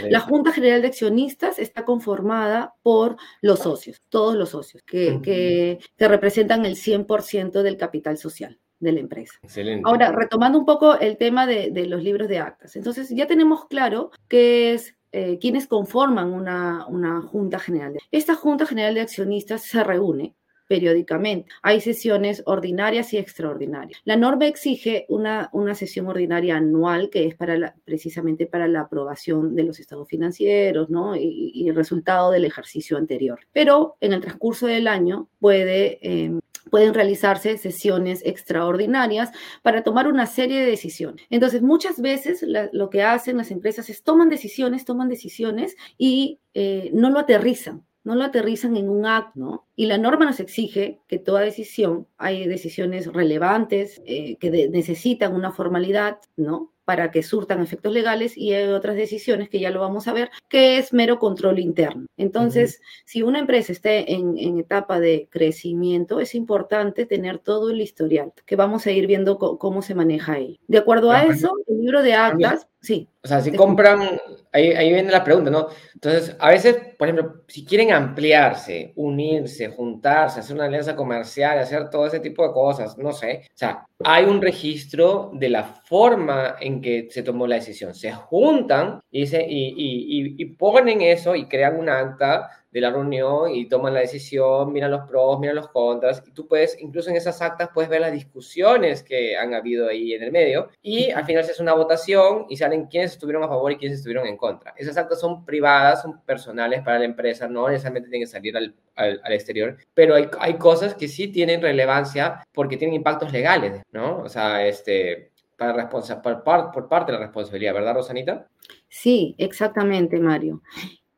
La 0.07 0.19
Junta 0.19 0.51
General 0.51 0.83
de 0.83 0.89
Accionistas 0.89 1.57
está 1.57 1.85
conformada 1.85 2.75
por 2.83 3.17
los 3.41 3.59
socios, 3.61 3.99
todos 4.09 4.35
los 4.35 4.49
socios, 4.49 4.83
que, 4.83 5.19
que, 5.23 5.79
que 5.97 6.07
representan 6.07 6.67
el 6.67 6.75
100% 6.75 7.63
del 7.63 7.77
capital 7.77 8.19
social 8.19 8.59
de 8.79 8.91
la 8.91 8.99
empresa. 8.99 9.39
Excelente. 9.41 9.81
Ahora, 9.85 10.11
retomando 10.11 10.59
un 10.59 10.65
poco 10.65 10.99
el 10.99 11.17
tema 11.17 11.47
de, 11.47 11.71
de, 11.71 11.87
los 11.87 12.03
libros 12.03 12.29
de 12.29 12.37
actas. 12.37 12.75
Entonces, 12.75 13.09
ya 13.09 13.25
tenemos 13.25 13.65
claro 13.65 14.11
que 14.27 14.73
es 14.73 14.98
eh, 15.11 15.39
quienes 15.39 15.67
conforman 15.67 16.31
una, 16.31 16.85
una 16.87 17.21
junta 17.21 17.59
general. 17.59 17.97
Esta 18.11 18.35
junta 18.35 18.65
general 18.65 18.93
de 18.93 19.01
accionistas 19.01 19.63
se 19.63 19.83
reúne 19.83 20.35
periódicamente. 20.69 21.49
Hay 21.63 21.81
sesiones 21.81 22.43
ordinarias 22.45 23.11
y 23.13 23.17
extraordinarias. 23.17 23.99
La 24.05 24.15
norma 24.15 24.45
exige 24.45 25.07
una, 25.09 25.49
una 25.51 25.73
sesión 25.73 26.07
ordinaria 26.07 26.57
anual 26.57 27.09
que 27.09 27.25
es 27.25 27.35
para 27.35 27.75
precisamente 27.83 28.45
para 28.45 28.67
la 28.67 28.81
aprobación 28.81 29.55
de 29.55 29.63
los 29.63 29.79
estados 29.79 30.07
financieros 30.07 30.91
¿no? 30.91 31.15
y, 31.15 31.67
el 31.67 31.75
resultado 31.75 32.29
del 32.29 32.45
ejercicio 32.45 32.97
anterior. 32.97 33.39
Pero 33.51 33.97
en 33.99 34.13
el 34.13 34.21
transcurso 34.21 34.67
del 34.67 34.87
año 34.87 35.27
puede 35.39 35.97
eh, 36.03 36.39
pueden 36.69 36.93
realizarse 36.93 37.57
sesiones 37.57 38.21
extraordinarias 38.25 39.31
para 39.61 39.83
tomar 39.83 40.07
una 40.07 40.25
serie 40.25 40.59
de 40.59 40.65
decisiones. 40.65 41.25
Entonces, 41.29 41.61
muchas 41.61 42.01
veces 42.01 42.45
lo 42.71 42.89
que 42.89 43.03
hacen 43.03 43.37
las 43.37 43.51
empresas 43.51 43.89
es 43.89 44.03
toman 44.03 44.29
decisiones, 44.29 44.85
toman 44.85 45.09
decisiones 45.09 45.75
y 45.97 46.39
eh, 46.53 46.91
no 46.93 47.09
lo 47.09 47.19
aterrizan 47.19 47.83
no 48.03 48.15
lo 48.15 48.23
aterrizan 48.23 48.77
en 48.77 48.89
un 48.89 49.05
acto, 49.05 49.33
¿no? 49.35 49.67
Y 49.75 49.85
la 49.85 49.97
norma 49.97 50.25
nos 50.25 50.39
exige 50.39 50.99
que 51.07 51.19
toda 51.19 51.41
decisión, 51.41 52.07
hay 52.17 52.47
decisiones 52.47 53.05
relevantes 53.07 54.01
eh, 54.05 54.37
que 54.37 54.49
necesitan 54.69 55.35
una 55.35 55.51
formalidad, 55.51 56.17
¿no? 56.35 56.73
Para 56.89 57.11
que 57.11 57.21
surtan 57.21 57.61
efectos 57.61 57.93
legales 57.93 58.35
y 58.35 58.51
hay 58.51 58.67
otras 58.69 58.95
decisiones 58.95 59.47
que 59.47 59.59
ya 59.59 59.69
lo 59.69 59.79
vamos 59.79 60.07
a 60.07 60.13
ver, 60.13 60.31
que 60.47 60.79
es 60.79 60.91
mero 60.91 61.19
control 61.19 61.59
interno. 61.59 62.07
Entonces, 62.17 62.81
si 63.05 63.21
una 63.21 63.37
empresa 63.37 63.71
está 63.71 63.91
en, 63.93 64.57
etapa 64.57 64.99
de 64.99 65.27
crecimiento, 65.29 66.19
es 66.19 66.33
importante 66.33 67.05
tener 67.05 67.37
todo 67.37 67.69
el 67.69 67.79
historial, 67.79 68.33
que 68.43 68.55
vamos 68.55 68.87
a 68.87 68.91
ir 68.91 69.05
viendo 69.05 69.37
cómo 69.37 69.83
se 69.83 69.93
maneja 69.93 70.33
ahí. 70.33 70.59
De 70.67 70.79
acuerdo 70.79 71.11
a 71.11 71.25
eso, 71.25 71.53
el 71.67 71.79
libro 71.79 72.01
de 72.01 72.15
actas, 72.15 72.67
sí. 72.81 73.07
O 73.23 73.27
sea, 73.27 73.41
si 73.41 73.51
compran, 73.51 74.19
ahí, 74.53 74.71
ahí 74.71 74.93
viene 74.93 75.11
la 75.11 75.23
pregunta, 75.23 75.51
¿no? 75.51 75.67
Entonces, 75.93 76.35
a 76.39 76.49
veces, 76.49 76.77
por 76.97 77.07
ejemplo, 77.07 77.43
si 77.47 77.65
quieren 77.65 77.91
ampliarse, 77.91 78.93
unirse, 78.95 79.69
juntarse, 79.69 80.39
hacer 80.39 80.55
una 80.55 80.65
alianza 80.65 80.95
comercial, 80.95 81.59
hacer 81.59 81.89
todo 81.89 82.07
ese 82.07 82.19
tipo 82.19 82.47
de 82.47 82.53
cosas, 82.53 82.97
no 82.97 83.11
sé. 83.11 83.43
O 83.47 83.57
sea, 83.57 83.85
hay 84.03 84.25
un 84.25 84.41
registro 84.41 85.31
de 85.33 85.49
la 85.49 85.63
forma 85.63 86.55
en 86.59 86.81
que 86.81 87.07
se 87.11 87.23
tomó 87.23 87.45
la 87.45 87.55
decisión. 87.55 87.93
Se 87.93 88.11
juntan 88.13 89.01
y, 89.11 89.27
se, 89.27 89.45
y, 89.45 89.73
y, 89.75 90.35
y 90.37 90.45
ponen 90.55 91.01
eso 91.01 91.35
y 91.35 91.47
crean 91.47 91.77
un 91.77 91.89
acta 91.89 92.49
de 92.71 92.81
la 92.81 92.91
reunión 92.91 93.51
y 93.51 93.67
toman 93.67 93.93
la 93.93 94.01
decisión, 94.01 94.71
miran 94.71 94.91
los 94.91 95.07
pros, 95.07 95.39
miran 95.39 95.55
los 95.55 95.69
contras, 95.69 96.23
y 96.25 96.31
tú 96.31 96.47
puedes, 96.47 96.79
incluso 96.79 97.09
en 97.09 97.15
esas 97.15 97.41
actas, 97.41 97.69
puedes 97.73 97.89
ver 97.89 98.01
las 98.01 98.11
discusiones 98.11 99.03
que 99.03 99.37
han 99.37 99.53
habido 99.53 99.87
ahí 99.87 100.13
en 100.13 100.23
el 100.23 100.31
medio, 100.31 100.69
y 100.81 101.09
al 101.11 101.25
final 101.25 101.43
se 101.43 101.51
hace 101.51 101.61
una 101.61 101.73
votación 101.73 102.45
y 102.49 102.57
salen 102.57 102.85
quiénes 102.85 103.13
estuvieron 103.13 103.43
a 103.43 103.47
favor 103.47 103.71
y 103.71 103.77
quiénes 103.77 103.99
estuvieron 103.99 104.27
en 104.27 104.37
contra. 104.37 104.73
Esas 104.77 104.97
actas 104.97 105.19
son 105.19 105.45
privadas, 105.45 106.01
son 106.01 106.21
personales 106.21 106.81
para 106.83 106.99
la 106.99 107.05
empresa, 107.05 107.47
no 107.47 107.67
necesariamente 107.67 108.09
tienen 108.09 108.27
que 108.27 108.31
salir 108.31 108.55
al, 108.55 108.75
al, 108.95 109.33
exterior, 109.33 109.77
pero 109.93 110.15
hay, 110.15 110.29
hay 110.39 110.55
cosas 110.55 110.93
que 110.93 111.07
sí 111.07 111.29
tienen 111.29 111.61
relevancia 111.61 112.43
porque 112.53 112.77
tienen 112.77 112.95
impactos 112.95 113.31
legales, 113.31 113.81
¿no? 113.91 114.19
O 114.19 114.29
sea, 114.29 114.65
este, 114.67 115.31
para 115.59 115.89
por, 115.89 116.71
por 116.71 116.87
parte 116.87 117.11
de 117.11 117.17
la 117.17 117.25
responsabilidad, 117.25 117.73
¿verdad, 117.73 117.95
Rosanita? 117.95 118.47
Sí, 118.87 119.35
exactamente, 119.37 120.19
Mario. 120.19 120.61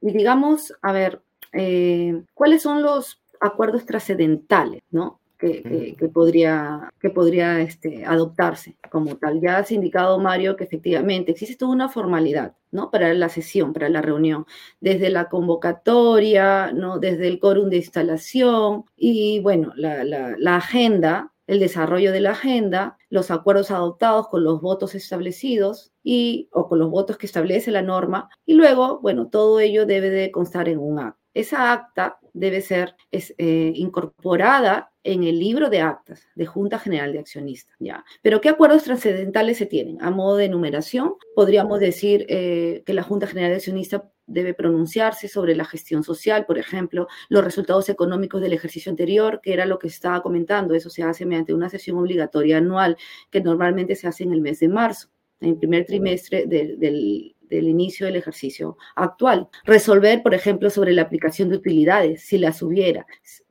Y 0.01 0.12
digamos, 0.12 0.74
a 0.81 0.91
ver, 0.91 1.22
eh, 1.53 2.24
cuáles 2.34 2.62
son 2.62 2.81
los 2.81 3.22
acuerdos 3.39 3.86
trascendentales, 3.86 4.84
¿no? 4.91 5.20
Que, 5.38 5.98
podría, 6.13 6.93
que 7.00 7.10
podría 7.10 7.62
este, 7.62 8.05
adoptarse 8.05 8.77
como 8.91 9.15
tal. 9.17 9.41
Ya 9.41 9.58
has 9.58 9.72
indicado, 9.72 10.20
Mario, 10.20 10.55
que 10.55 10.65
efectivamente 10.65 11.31
existe 11.31 11.55
toda 11.55 11.72
una 11.72 11.89
formalidad, 11.89 12.53
¿no? 12.70 12.91
Para 12.91 13.12
la 13.15 13.27
sesión, 13.27 13.74
para 13.74 13.89
la 13.89 14.03
reunión, 14.03 14.46
desde 14.81 15.10
la 15.10 15.29
convocatoria, 15.29 16.72
¿no? 16.74 17.00
Desde 17.00 17.27
el 17.27 17.39
quórum 17.39 17.72
de 17.72 17.77
instalación 17.77 18.86
y, 18.96 19.39
bueno, 19.39 19.74
la, 19.75 20.03
la 20.03 20.55
agenda, 20.58 21.34
el 21.48 21.60
desarrollo 21.60 22.12
de 22.12 22.22
la 22.22 22.31
agenda, 22.31 23.00
los 23.10 23.31
acuerdos 23.31 23.72
adoptados 23.72 24.27
con 24.27 24.43
los 24.43 24.62
votos 24.62 24.93
establecidos 24.93 25.91
y, 26.03 26.50
o 26.51 26.70
con 26.70 26.77
los 26.77 26.91
votos 26.91 27.17
que 27.17 27.25
establece 27.25 27.72
la 27.72 27.81
norma, 27.81 28.29
y 28.46 28.53
luego, 28.53 29.00
bueno, 29.01 29.27
todo 29.27 29.60
ello 29.60 29.88
debe 29.88 30.12
de 30.12 30.29
constar 30.29 30.70
en 30.70 30.77
un 30.77 31.00
acto 31.00 31.20
esa 31.33 31.71
acta 31.71 32.19
debe 32.33 32.61
ser 32.61 32.95
eh, 33.11 33.73
incorporada 33.75 34.91
en 35.03 35.23
el 35.23 35.39
libro 35.39 35.69
de 35.69 35.81
actas 35.81 36.27
de 36.35 36.45
Junta 36.45 36.77
General 36.77 37.11
de 37.11 37.19
Accionistas. 37.19 37.75
¿ya? 37.79 38.03
Pero 38.21 38.41
¿qué 38.41 38.50
acuerdos 38.50 38.83
trascendentales 38.83 39.57
se 39.57 39.65
tienen? 39.65 40.01
A 40.01 40.11
modo 40.11 40.38
de 40.38 40.45
enumeración, 40.45 41.15
podríamos 41.35 41.79
decir 41.79 42.25
eh, 42.29 42.83
que 42.85 42.93
la 42.93 43.03
Junta 43.03 43.27
General 43.27 43.51
de 43.51 43.57
Accionistas 43.57 44.03
debe 44.27 44.53
pronunciarse 44.53 45.27
sobre 45.27 45.55
la 45.55 45.65
gestión 45.65 46.03
social, 46.03 46.45
por 46.45 46.57
ejemplo, 46.57 47.07
los 47.29 47.43
resultados 47.43 47.89
económicos 47.89 48.41
del 48.41 48.53
ejercicio 48.53 48.89
anterior, 48.89 49.41
que 49.41 49.53
era 49.53 49.65
lo 49.65 49.79
que 49.79 49.88
estaba 49.88 50.21
comentando. 50.21 50.73
Eso 50.73 50.89
se 50.89 51.03
hace 51.03 51.25
mediante 51.25 51.53
una 51.53 51.69
sesión 51.69 51.97
obligatoria 51.97 52.57
anual 52.57 52.97
que 53.29 53.41
normalmente 53.41 53.95
se 53.95 54.07
hace 54.07 54.23
en 54.23 54.33
el 54.33 54.41
mes 54.41 54.59
de 54.59 54.69
marzo, 54.69 55.09
en 55.41 55.57
primer 55.57 55.85
trimestre 55.85 56.45
del, 56.45 56.79
del 56.79 57.35
inicio 57.51 58.05
del 58.05 58.15
ejercicio 58.15 58.77
actual. 58.96 59.50
Resolver, 59.63 60.22
por 60.24 60.34
ejemplo, 60.34 60.70
sobre 60.70 60.93
la 60.93 61.03
aplicación 61.03 61.50
de 61.50 61.58
utilidades, 61.58 62.24
si 62.24 62.38
las 62.38 62.62
hubiera. 62.62 63.05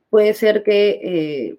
Puede 0.09 0.33
ser 0.33 0.63
que 0.63 0.99
eh, 1.03 1.57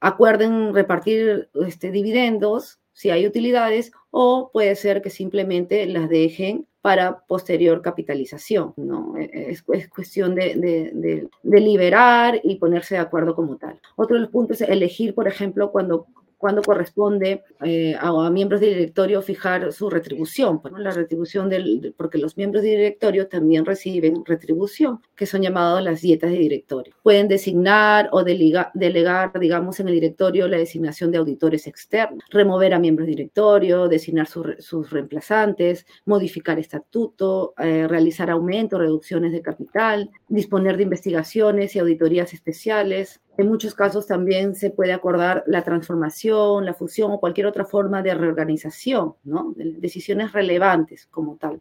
acuerden 0.00 0.74
repartir 0.74 1.48
este, 1.66 1.90
dividendos 1.90 2.78
si 2.92 3.10
hay 3.10 3.26
utilidades 3.26 3.92
o 4.10 4.50
puede 4.52 4.76
ser 4.76 5.02
que 5.02 5.10
simplemente 5.10 5.84
las 5.86 6.08
dejen 6.08 6.66
para 6.80 7.24
posterior 7.26 7.82
capitalización. 7.82 8.74
¿no? 8.76 9.16
E, 9.18 9.50
es, 9.50 9.62
cuestión 9.62 10.34
de, 10.34 10.54
de, 10.54 11.28
de, 11.42 11.60
liberar 11.60 12.40
y 12.44 12.56
ponerse 12.56 12.94
de 12.94 13.00
acuerdo 13.00 13.34
como 13.34 13.56
tal. 13.56 13.80
Otro 13.96 14.16
de 14.16 14.22
los 14.22 14.30
puntos 14.30 14.60
es 14.60 14.68
elegir, 14.68 15.14
por 15.14 15.26
ejemplo, 15.26 15.72
cuando 15.72 16.06
cuando 16.38 16.62
corresponde 16.62 17.42
eh, 17.64 17.96
a, 17.98 18.30
miembros 18.30 18.60
del 18.60 18.74
directorio 18.74 19.22
fijar 19.22 19.72
su 19.72 19.90
retribución, 19.90 20.60
bueno, 20.60 20.78
la 20.78 20.90
retribución 20.90 21.48
del, 21.48 21.94
porque 21.96 22.18
los 22.18 22.36
miembros 22.36 22.62
del 22.62 22.72
directorio 22.72 23.28
también 23.28 23.64
reciben 23.64 24.24
retribución, 24.24 25.00
que 25.14 25.26
son 25.26 25.42
llamadas 25.42 25.82
las 25.82 26.00
dietas 26.00 26.30
de 26.30 26.38
directorio. 26.38 26.94
Pueden 27.02 27.28
designar 27.28 28.08
o 28.12 28.24
delegar, 28.24 29.38
digamos, 29.38 29.80
en 29.80 29.88
el 29.88 29.94
directorio 29.94 30.48
la 30.48 30.58
designación 30.58 31.10
de 31.10 31.18
auditores 31.18 31.66
externos, 31.66 32.22
remover 32.30 32.74
a 32.74 32.78
miembros 32.78 33.06
del 33.06 33.16
directorio, 33.16 33.88
designar 33.88 34.26
sus 34.26 34.90
reemplazantes, 34.90 35.86
modificar 36.04 36.58
estatuto, 36.58 37.54
eh, 37.58 37.86
realizar 37.88 38.30
aumentos, 38.30 38.78
reducciones 38.78 39.32
de 39.32 39.42
capital, 39.42 40.10
disponer 40.28 40.76
de 40.76 40.84
investigaciones 40.84 41.74
y 41.74 41.78
auditorías 41.78 42.32
especiales, 42.32 43.20
en 43.36 43.48
muchos 43.48 43.74
casos 43.74 44.06
también 44.06 44.54
se 44.54 44.70
puede 44.70 44.92
acordar 44.92 45.42
la 45.46 45.62
transformación, 45.62 46.64
la 46.64 46.74
fusión 46.74 47.10
o 47.12 47.20
cualquier 47.20 47.46
otra 47.46 47.64
forma 47.64 48.02
de 48.02 48.14
reorganización, 48.14 49.14
¿no? 49.24 49.52
decisiones 49.56 50.32
relevantes 50.32 51.06
como 51.06 51.36
tal, 51.36 51.60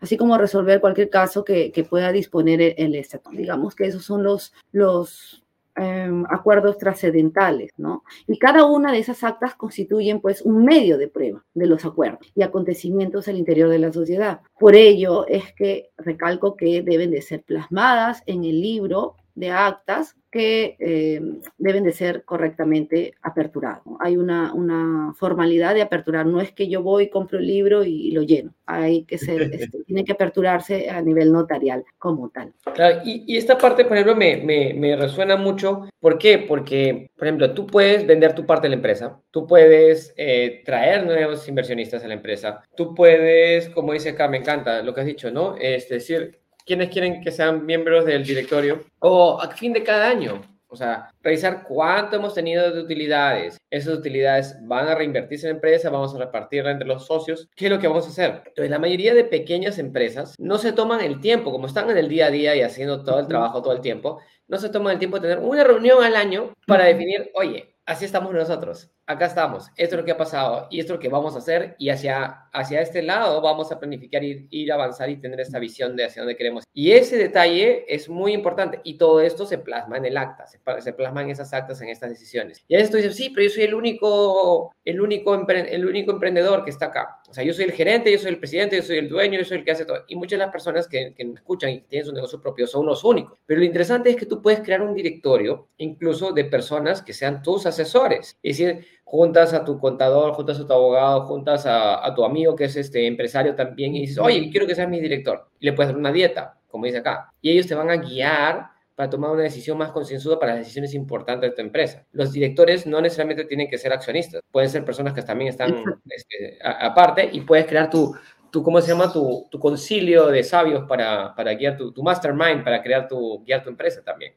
así 0.00 0.16
como 0.16 0.36
resolver 0.36 0.80
cualquier 0.80 1.10
caso 1.10 1.44
que, 1.44 1.72
pueda 1.88 2.12
disponer 2.12 2.74
el, 2.78 2.94
Estado. 2.94 3.30
Digamos 3.32 3.74
que 3.74 3.86
esos 3.86 4.04
son 4.04 4.22
los, 4.22 4.54
los 4.72 5.44
em, 5.76 6.24
acuerdos 6.30 6.78
trascendentales, 6.78 7.72
¿no? 7.76 8.04
Y 8.26 8.38
cada 8.38 8.64
una 8.64 8.90
de 8.90 8.98
esas 8.98 9.22
actas 9.22 9.54
constituyen 9.54 10.20
pues 10.20 10.40
un 10.40 10.64
medio 10.64 10.96
de 10.96 11.08
prueba 11.08 11.44
de 11.52 11.66
los 11.66 11.84
acuerdos 11.84 12.32
y 12.34 12.42
acontecimientos 12.42 13.28
al 13.28 13.36
interior 13.36 13.68
de 13.68 13.80
la 13.80 13.92
sociedad. 13.92 14.40
Por 14.58 14.74
ello 14.74 15.26
es 15.26 15.52
que 15.52 15.90
recalco 15.98 16.56
que 16.56 16.82
deben 16.82 17.10
de 17.10 17.20
ser 17.20 17.42
plasmadas 17.42 18.22
en 18.26 18.44
el 18.44 18.60
libro 18.60 19.16
de 19.34 19.50
actas 19.50 20.16
que 20.34 20.76
eh, 20.80 21.20
deben 21.58 21.84
de 21.84 21.92
ser 21.92 22.24
correctamente 22.24 23.14
aperturados. 23.22 23.84
Hay 24.00 24.16
una, 24.16 24.52
una, 24.52 25.14
formalidad 25.16 25.74
de 25.74 25.82
aperturar, 25.82 26.26
no 26.26 26.40
es 26.40 26.50
que 26.50 26.66
yo 26.66 26.82
voy, 26.82 27.08
compro 27.08 27.38
el 27.38 27.46
libro 27.46 27.84
y, 27.84 28.10
lo 28.10 28.22
lleno, 28.22 28.52
hay 28.66 29.04
que 29.04 29.16
ser, 29.16 29.42
este, 29.52 29.84
tiene 29.84 30.04
que 30.04 30.10
aperturarse 30.10 30.90
a 30.90 31.00
nivel 31.02 31.32
notarial 31.32 31.84
como 31.98 32.30
tal. 32.30 32.52
Claro, 32.74 33.02
y, 33.04 33.22
y 33.28 33.36
esta 33.36 33.56
parte, 33.56 33.84
por 33.84 33.96
ejemplo, 33.96 34.16
me, 34.16 34.38
me, 34.38 34.74
me, 34.74 34.96
resuena 34.96 35.36
mucho. 35.36 35.88
¿Por 36.00 36.18
qué? 36.18 36.38
Porque, 36.38 37.10
por 37.16 37.28
ejemplo, 37.28 37.54
tú 37.54 37.68
puedes 37.68 38.04
vender 38.04 38.34
tu 38.34 38.44
parte 38.44 38.64
de 38.66 38.70
la 38.70 38.76
empresa, 38.76 39.20
tú 39.30 39.46
puedes 39.46 40.12
eh, 40.16 40.62
traer 40.64 41.06
nuevos 41.06 41.46
inversionistas 41.46 42.02
a 42.02 42.08
la 42.08 42.14
empresa, 42.14 42.60
tú 42.76 42.92
puedes, 42.92 43.68
como 43.68 43.92
dice 43.92 44.10
acá, 44.10 44.26
me 44.26 44.38
encanta 44.38 44.82
lo 44.82 44.94
que 44.94 45.02
has 45.02 45.06
dicho, 45.06 45.30
¿no? 45.30 45.54
Es 45.56 45.88
decir, 45.88 46.40
quienes 46.64 46.90
quieren 46.90 47.20
que 47.22 47.30
sean 47.30 47.64
miembros 47.66 48.04
del 48.04 48.24
directorio 48.24 48.84
o 48.98 49.40
a 49.40 49.48
fin 49.50 49.72
de 49.72 49.82
cada 49.82 50.08
año. 50.08 50.42
O 50.74 50.76
sea, 50.76 51.08
revisar 51.22 51.62
cuánto 51.62 52.16
hemos 52.16 52.34
tenido 52.34 52.72
de 52.72 52.80
utilidades. 52.80 53.58
Esas 53.70 53.96
utilidades 53.96 54.56
van 54.62 54.88
a 54.88 54.96
reinvertirse 54.96 55.46
en 55.46 55.52
la 55.52 55.56
empresa, 55.58 55.88
vamos 55.88 56.12
a 56.16 56.18
repartirla 56.18 56.72
entre 56.72 56.88
los 56.88 57.06
socios. 57.06 57.48
¿Qué 57.54 57.66
es 57.66 57.70
lo 57.70 57.78
que 57.78 57.86
vamos 57.86 58.06
a 58.06 58.08
hacer? 58.08 58.42
Entonces, 58.44 58.70
la 58.70 58.80
mayoría 58.80 59.14
de 59.14 59.22
pequeñas 59.22 59.78
empresas 59.78 60.34
no 60.36 60.58
se 60.58 60.72
toman 60.72 61.00
el 61.00 61.20
tiempo, 61.20 61.52
como 61.52 61.68
están 61.68 61.90
en 61.90 61.98
el 61.98 62.08
día 62.08 62.26
a 62.26 62.30
día 62.32 62.56
y 62.56 62.62
haciendo 62.62 63.04
todo 63.04 63.20
el 63.20 63.28
trabajo 63.28 63.62
todo 63.62 63.72
el 63.72 63.82
tiempo, 63.82 64.20
no 64.48 64.58
se 64.58 64.68
toman 64.68 64.94
el 64.94 64.98
tiempo 64.98 65.20
de 65.20 65.28
tener 65.28 65.44
una 65.44 65.62
reunión 65.62 66.02
al 66.02 66.16
año 66.16 66.52
para 66.66 66.86
definir, 66.86 67.30
oye, 67.34 67.76
así 67.86 68.04
estamos 68.04 68.34
nosotros. 68.34 68.90
Acá 69.06 69.26
estamos. 69.26 69.68
Esto 69.76 69.96
es 69.96 70.00
lo 70.00 70.04
que 70.06 70.12
ha 70.12 70.16
pasado 70.16 70.66
y 70.70 70.80
esto 70.80 70.94
es 70.94 70.96
lo 70.96 71.02
que 71.02 71.10
vamos 71.10 71.34
a 71.34 71.38
hacer. 71.38 71.76
Y 71.78 71.90
hacia, 71.90 72.48
hacia 72.52 72.80
este 72.80 73.02
lado 73.02 73.42
vamos 73.42 73.70
a 73.70 73.78
planificar, 73.78 74.24
ir, 74.24 74.46
ir 74.48 74.72
avanzar 74.72 75.10
y 75.10 75.18
tener 75.18 75.38
esta 75.40 75.58
visión 75.58 75.94
de 75.94 76.06
hacia 76.06 76.22
dónde 76.22 76.36
queremos. 76.36 76.64
Y 76.72 76.92
ese 76.92 77.18
detalle 77.18 77.84
es 77.86 78.08
muy 78.08 78.32
importante. 78.32 78.80
Y 78.82 78.96
todo 78.96 79.20
esto 79.20 79.44
se 79.44 79.58
plasma 79.58 79.98
en 79.98 80.06
el 80.06 80.16
acta, 80.16 80.46
se, 80.46 80.58
se 80.80 80.92
plasma 80.94 81.20
en 81.20 81.28
esas 81.28 81.52
actas, 81.52 81.82
en 81.82 81.90
estas 81.90 82.08
decisiones. 82.08 82.64
Y 82.66 82.76
a 82.76 82.78
veces 82.78 82.90
tú 82.90 82.96
dices, 82.96 83.14
sí, 83.14 83.28
pero 83.28 83.46
yo 83.46 83.50
soy 83.50 83.64
el 83.64 83.74
único, 83.74 84.74
el 84.86 84.98
único, 84.98 85.34
el 85.48 85.86
único 85.86 86.12
emprendedor 86.12 86.64
que 86.64 86.70
está 86.70 86.86
acá. 86.86 87.20
O 87.28 87.34
sea, 87.34 87.44
yo 87.44 87.52
soy 87.52 87.66
el 87.66 87.72
gerente, 87.72 88.10
yo 88.10 88.18
soy 88.18 88.30
el 88.30 88.38
presidente, 88.38 88.76
yo 88.76 88.82
soy 88.82 88.96
el 88.96 89.10
dueño, 89.10 89.38
yo 89.38 89.44
soy 89.44 89.58
el 89.58 89.64
que 89.64 89.72
hace 89.72 89.84
todo. 89.84 90.02
Y 90.08 90.16
muchas 90.16 90.38
de 90.38 90.46
las 90.46 90.52
personas 90.52 90.88
que, 90.88 91.12
que 91.14 91.30
escuchan 91.34 91.70
y 91.70 91.80
tienen 91.82 92.06
su 92.06 92.12
negocio 92.14 92.40
propio 92.40 92.66
son 92.66 92.86
los 92.86 93.04
únicos. 93.04 93.38
Pero 93.44 93.60
lo 93.60 93.66
interesante 93.66 94.08
es 94.08 94.16
que 94.16 94.24
tú 94.24 94.40
puedes 94.40 94.60
crear 94.60 94.80
un 94.80 94.94
directorio, 94.94 95.68
incluso 95.76 96.32
de 96.32 96.46
personas 96.46 97.02
que 97.02 97.12
sean 97.12 97.42
tus 97.42 97.66
asesores. 97.66 98.38
Es 98.42 98.56
decir, 98.56 98.93
juntas 99.04 99.54
a 99.54 99.64
tu 99.64 99.78
contador, 99.78 100.32
juntas 100.32 100.58
a 100.58 100.66
tu 100.66 100.72
abogado, 100.72 101.26
juntas 101.26 101.66
a, 101.66 102.04
a, 102.04 102.14
tu 102.14 102.24
amigo 102.24 102.56
que 102.56 102.64
es 102.64 102.76
este 102.76 103.06
empresario 103.06 103.54
también 103.54 103.94
y 103.94 104.00
dices, 104.00 104.18
oye, 104.18 104.48
quiero 104.50 104.66
que 104.66 104.74
seas 104.74 104.88
mi 104.88 105.00
director. 105.00 105.48
Y 105.60 105.66
le 105.66 105.72
puedes 105.72 105.92
dar 105.92 105.98
una 105.98 106.10
dieta, 106.10 106.58
como 106.68 106.86
dice 106.86 106.98
acá. 106.98 107.32
Y 107.40 107.50
ellos 107.50 107.66
te 107.66 107.74
van 107.74 107.90
a 107.90 107.96
guiar 107.96 108.74
para 108.94 109.10
tomar 109.10 109.30
una 109.30 109.42
decisión 109.42 109.76
más 109.76 109.90
concienzuda 109.90 110.38
para 110.38 110.52
las 110.52 110.60
decisiones 110.60 110.94
importantes 110.94 111.50
de 111.50 111.56
tu 111.56 111.62
empresa. 111.62 112.06
Los 112.12 112.32
directores 112.32 112.86
no 112.86 113.00
necesariamente 113.00 113.44
tienen 113.44 113.68
que 113.68 113.78
ser 113.78 113.92
accionistas, 113.92 114.42
pueden 114.50 114.70
ser 114.70 114.84
personas 114.84 115.12
que 115.12 115.22
también 115.22 115.50
están 115.50 115.74
este, 116.08 116.58
aparte 116.62 117.28
y 117.32 117.40
puedes 117.40 117.66
crear 117.66 117.90
tu, 117.90 118.14
tu, 118.50 118.62
¿cómo 118.62 118.80
se 118.80 118.88
llama? 118.88 119.12
Tu, 119.12 119.48
tu 119.50 119.58
concilio 119.58 120.28
de 120.28 120.44
sabios 120.44 120.84
para, 120.88 121.34
para 121.34 121.54
guiar 121.54 121.76
tu, 121.76 121.92
tu, 121.92 122.02
mastermind, 122.04 122.62
para 122.62 122.80
crear 122.82 123.08
tu, 123.08 123.42
guiar 123.44 123.64
tu 123.64 123.70
empresa 123.70 124.00
también. 124.04 124.34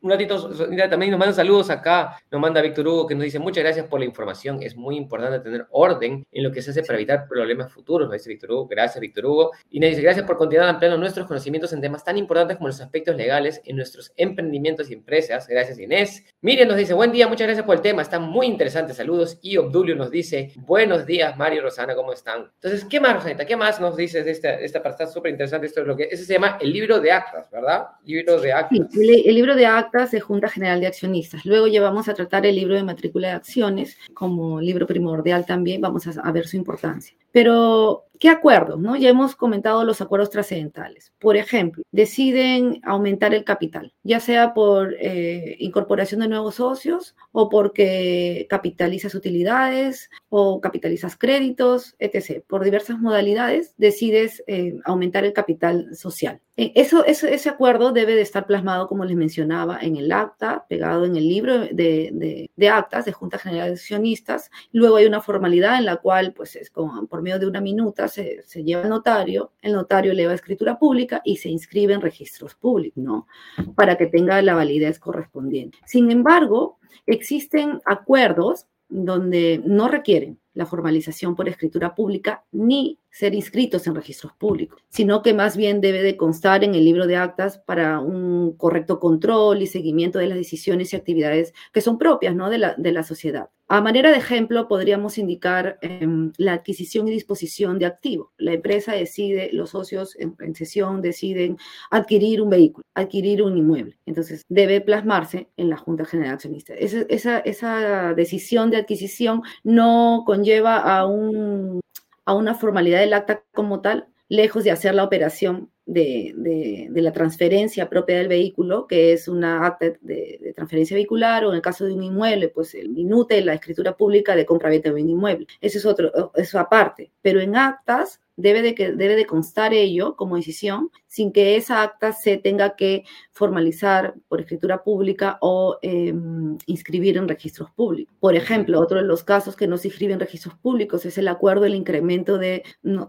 Un 0.00 0.10
ratito, 0.10 0.50
también 0.90 1.10
nos 1.10 1.18
mandan 1.18 1.34
saludos 1.34 1.70
acá, 1.70 2.18
nos 2.30 2.40
manda 2.40 2.60
Víctor 2.60 2.86
Hugo 2.86 3.06
que 3.06 3.14
nos 3.14 3.24
dice 3.24 3.38
muchas 3.38 3.64
gracias 3.64 3.86
por 3.86 4.00
la 4.00 4.06
información, 4.06 4.62
es 4.62 4.76
muy 4.76 4.96
importante 4.96 5.40
tener 5.40 5.66
orden 5.70 6.26
en 6.30 6.42
lo 6.42 6.52
que 6.52 6.60
se 6.60 6.72
hace 6.72 6.82
para 6.82 6.98
evitar 6.98 7.26
problemas 7.26 7.72
futuros, 7.72 8.08
nos 8.08 8.14
dice 8.14 8.28
Víctor 8.28 8.52
Hugo, 8.52 8.66
gracias 8.66 9.00
Víctor 9.00 9.26
Hugo, 9.26 9.50
y 9.70 9.80
nos 9.80 9.90
dice 9.90 10.02
gracias 10.02 10.26
por 10.26 10.36
continuar 10.36 10.68
ampliando 10.68 10.98
nuestros 10.98 11.26
conocimientos 11.26 11.72
en 11.72 11.80
temas 11.80 12.04
tan 12.04 12.18
importantes 12.18 12.56
como 12.58 12.68
los 12.68 12.80
aspectos 12.80 13.16
legales 13.16 13.62
en 13.64 13.76
nuestros 13.76 14.12
emprendimientos 14.16 14.90
y 14.90 14.94
empresas, 14.94 15.46
gracias 15.48 15.78
Inés. 15.78 16.24
Miriam 16.42 16.68
nos 16.68 16.76
dice, 16.76 16.92
buen 16.92 17.12
día, 17.12 17.26
muchas 17.26 17.46
gracias 17.46 17.64
por 17.64 17.76
el 17.76 17.82
tema, 17.82 18.02
está 18.02 18.18
muy 18.18 18.46
interesante, 18.46 18.92
saludos, 18.92 19.38
y 19.40 19.56
Obdulio 19.56 19.96
nos 19.96 20.10
dice, 20.10 20.52
buenos 20.56 21.06
días 21.06 21.36
Mario 21.36 21.60
y 21.60 21.62
Rosana, 21.62 21.94
¿cómo 21.94 22.12
están? 22.12 22.50
Entonces, 22.54 22.84
¿qué 22.84 23.00
más 23.00 23.14
Rosanita? 23.14 23.46
¿Qué 23.46 23.56
más 23.56 23.80
nos 23.80 23.96
dices 23.96 24.24
de 24.24 24.32
esta, 24.32 24.54
esta 24.54 24.82
parte? 24.82 25.04
Está 25.04 25.14
súper 25.14 25.30
interesante 25.30 25.66
esto, 25.66 25.80
es 25.80 25.86
lo 25.86 25.96
que, 25.96 26.08
ese 26.10 26.24
se 26.24 26.34
llama 26.34 26.58
el 26.60 26.72
libro 26.72 27.00
de 27.00 27.12
actas, 27.12 27.50
¿verdad? 27.50 27.86
Libro 28.04 28.38
de 28.38 28.52
actas. 28.52 28.78
Sí, 28.90 29.22
el 29.26 29.34
libro 29.34 29.54
de 29.54 29.61
actas 29.66 30.10
de 30.10 30.20
Junta 30.20 30.48
General 30.48 30.80
de 30.80 30.86
Accionistas. 30.86 31.44
Luego 31.44 31.66
llevamos 31.66 32.08
a 32.08 32.14
tratar 32.14 32.46
el 32.46 32.56
libro 32.56 32.74
de 32.74 32.82
matrícula 32.82 33.28
de 33.28 33.34
acciones 33.34 33.96
como 34.14 34.60
libro 34.60 34.86
primordial 34.86 35.46
también, 35.46 35.80
vamos 35.80 36.06
a, 36.06 36.32
ver 36.32 36.46
su 36.46 36.56
importancia. 36.56 37.14
Pero, 37.32 38.04
¿qué 38.20 38.28
acuerdos? 38.28 38.78
No? 38.78 38.94
Ya 38.94 39.08
hemos 39.08 39.34
comentado 39.34 39.84
los 39.84 40.00
acuerdos 40.00 40.30
trascendentales. 40.30 41.12
Por 41.18 41.36
ejemplo, 41.36 41.82
deciden 41.90 42.80
aumentar 42.84 43.34
el 43.34 43.44
capital, 43.44 43.94
ya 44.02 44.20
sea 44.20 44.54
por 44.54 44.94
eh, 45.00 45.56
incorporación 45.58 46.20
de 46.20 46.28
nuevos 46.28 46.56
socios 46.56 47.16
o 47.32 47.48
porque 47.48 48.46
capitalizas 48.50 49.14
utilidades 49.14 50.10
o 50.28 50.60
capitalizas 50.60 51.16
créditos, 51.16 51.96
etc. 51.98 52.44
Por 52.46 52.64
diversas 52.64 52.98
modalidades 53.00 53.74
decides 53.78 54.44
eh, 54.46 54.78
aumentar 54.84 55.24
el 55.24 55.32
capital 55.32 55.96
social. 55.96 56.40
Eh, 56.58 56.72
eso, 56.74 57.04
ese 57.06 57.48
acuerdo 57.48 57.92
debe 57.92 58.14
de 58.14 58.20
estar 58.20 58.46
plasmado, 58.46 58.86
como 58.86 59.06
les 59.06 59.16
mencionaba, 59.16 59.78
en 59.80 59.96
el 59.96 60.12
acta, 60.12 60.66
pegado 60.68 61.06
en 61.06 61.16
el 61.16 61.26
libro 61.26 61.58
de, 61.60 62.50
de, 62.54 62.68
actas 62.68 63.06
de 63.06 63.12
Junta 63.12 63.38
General 63.38 63.68
de 63.68 63.74
Accionistas. 63.74 64.50
Luego 64.70 64.96
hay 64.96 65.06
una 65.06 65.22
formalidad 65.22 65.78
en 65.78 65.86
la 65.86 65.96
cual, 65.96 66.34
pues, 66.34 66.56
es 66.56 66.70
como, 66.70 67.06
por 67.06 67.21
medio 67.22 67.38
de 67.38 67.46
una 67.46 67.60
minuta 67.60 68.08
se, 68.08 68.42
se 68.46 68.62
lleva 68.62 68.82
al 68.82 68.90
notario, 68.90 69.52
el 69.62 69.72
notario 69.72 70.12
eleva 70.12 70.34
escritura 70.34 70.78
pública 70.78 71.22
y 71.24 71.36
se 71.36 71.48
inscribe 71.48 71.94
en 71.94 72.00
registros 72.00 72.54
públicos, 72.54 73.02
¿no? 73.02 73.26
Para 73.74 73.96
que 73.96 74.06
tenga 74.06 74.40
la 74.42 74.54
validez 74.54 74.98
correspondiente. 74.98 75.78
Sin 75.86 76.10
embargo, 76.10 76.78
existen 77.06 77.80
acuerdos 77.84 78.66
donde 78.88 79.62
no 79.64 79.88
requieren 79.88 80.38
la 80.54 80.66
formalización 80.66 81.34
por 81.34 81.48
escritura 81.48 81.94
pública 81.94 82.44
ni 82.52 82.98
ser 83.10 83.34
inscritos 83.34 83.86
en 83.86 83.94
registros 83.94 84.32
públicos, 84.34 84.82
sino 84.88 85.22
que 85.22 85.32
más 85.32 85.56
bien 85.56 85.80
debe 85.80 86.02
de 86.02 86.16
constar 86.16 86.62
en 86.62 86.74
el 86.74 86.84
libro 86.84 87.06
de 87.06 87.16
actas 87.16 87.58
para 87.58 88.00
un 88.00 88.54
correcto 88.56 89.00
control 89.00 89.62
y 89.62 89.66
seguimiento 89.66 90.18
de 90.18 90.26
las 90.26 90.36
decisiones 90.36 90.92
y 90.92 90.96
actividades 90.96 91.54
que 91.72 91.80
son 91.80 91.98
propias 91.98 92.34
¿no? 92.34 92.50
de, 92.50 92.58
la, 92.58 92.74
de 92.76 92.92
la 92.92 93.02
sociedad. 93.02 93.48
A 93.68 93.80
manera 93.80 94.10
de 94.10 94.18
ejemplo, 94.18 94.68
podríamos 94.68 95.16
indicar 95.16 95.78
em, 95.80 96.32
la 96.36 96.52
adquisición 96.52 97.08
y 97.08 97.10
disposición 97.10 97.78
de 97.78 97.86
activos. 97.86 98.28
La 98.36 98.52
empresa 98.52 98.92
decide, 98.92 99.50
los 99.52 99.70
socios 99.70 100.14
en, 100.18 100.54
sesión 100.54 101.00
deciden 101.00 101.56
adquirir 101.90 102.42
un 102.42 102.50
vehículo, 102.50 102.84
adquirir 102.94 103.42
un 103.42 103.56
inmueble. 103.56 103.98
Entonces, 104.04 104.44
debe 104.48 104.82
plasmarse 104.82 105.48
en 105.56 105.70
la 105.70 105.78
Junta 105.78 106.04
General 106.04 106.34
Accionista. 106.34 106.74
Esa, 106.74 107.38
esa, 107.38 108.12
decisión 108.14 108.70
de 108.70 108.76
adquisición 108.76 109.42
no 109.64 110.24
conlleva 110.26 110.76
a, 110.78 111.06
un, 111.06 111.80
a 112.26 112.34
una 112.34 112.54
formalidad 112.54 113.00
del 113.00 113.14
acta 113.14 113.42
como 113.54 113.80
tal, 113.80 114.11
lejos 114.32 114.64
de 114.64 114.70
hacer 114.70 114.94
la 114.94 115.04
operación 115.04 115.68
de, 115.84 116.88
la 116.90 117.12
transferencia 117.12 117.90
propia 117.90 118.16
del 118.16 118.28
vehículo, 118.28 118.86
que 118.86 119.12
es 119.12 119.28
una 119.28 119.66
acta 119.66 119.92
de, 120.00 120.54
transferencia 120.56 120.94
vehicular, 120.94 121.44
o 121.44 121.50
en 121.50 121.56
el 121.56 121.60
caso 121.60 121.84
de 121.84 121.92
un 121.92 122.02
inmueble, 122.02 122.48
pues 122.48 122.74
el 122.74 122.88
minute, 122.88 123.44
la 123.44 123.52
escritura 123.52 123.94
pública 123.94 124.34
de 124.34 124.46
compra-venta 124.46 124.90
de 124.90 125.02
un 125.02 125.10
inmueble. 125.10 125.46
Eso 125.60 125.76
es 125.76 125.84
otro, 125.84 126.32
eso 126.34 126.58
aparte. 126.58 127.12
Pero 127.20 127.42
en 127.42 127.56
actas 127.56 128.21
debe 128.36 128.62
de, 128.62 128.74
que, 128.74 128.92
debe 128.92 129.16
de 129.16 129.26
constar 129.26 129.74
ello 129.74 130.16
como 130.16 130.36
decisión 130.36 130.90
sin 131.06 131.32
que 131.32 131.56
esa 131.56 131.82
acta 131.82 132.12
se 132.12 132.38
tenga 132.38 132.74
que 132.74 133.04
formalizar 133.32 134.14
por 134.28 134.40
escritura 134.40 134.82
pública 134.82 135.36
o 135.42 135.78
em, 135.82 136.56
inscribir 136.66 137.18
en 137.18 137.28
registros 137.28 137.70
públicos. 137.72 138.14
Por 138.18 138.34
ejemplo, 138.34 138.80
otro 138.80 138.98
de 138.98 139.06
los 139.06 139.22
casos 139.22 139.54
que 139.54 139.66
no 139.66 139.76
se 139.76 139.88
inscriben 139.88 140.14
en 140.14 140.20
registros 140.20 140.54
públicos 140.54 141.04
es 141.04 141.18
el 141.18 141.28
acuerdo 141.28 141.64
del 141.64 141.74
incremento 141.74 142.38
de 142.38 142.62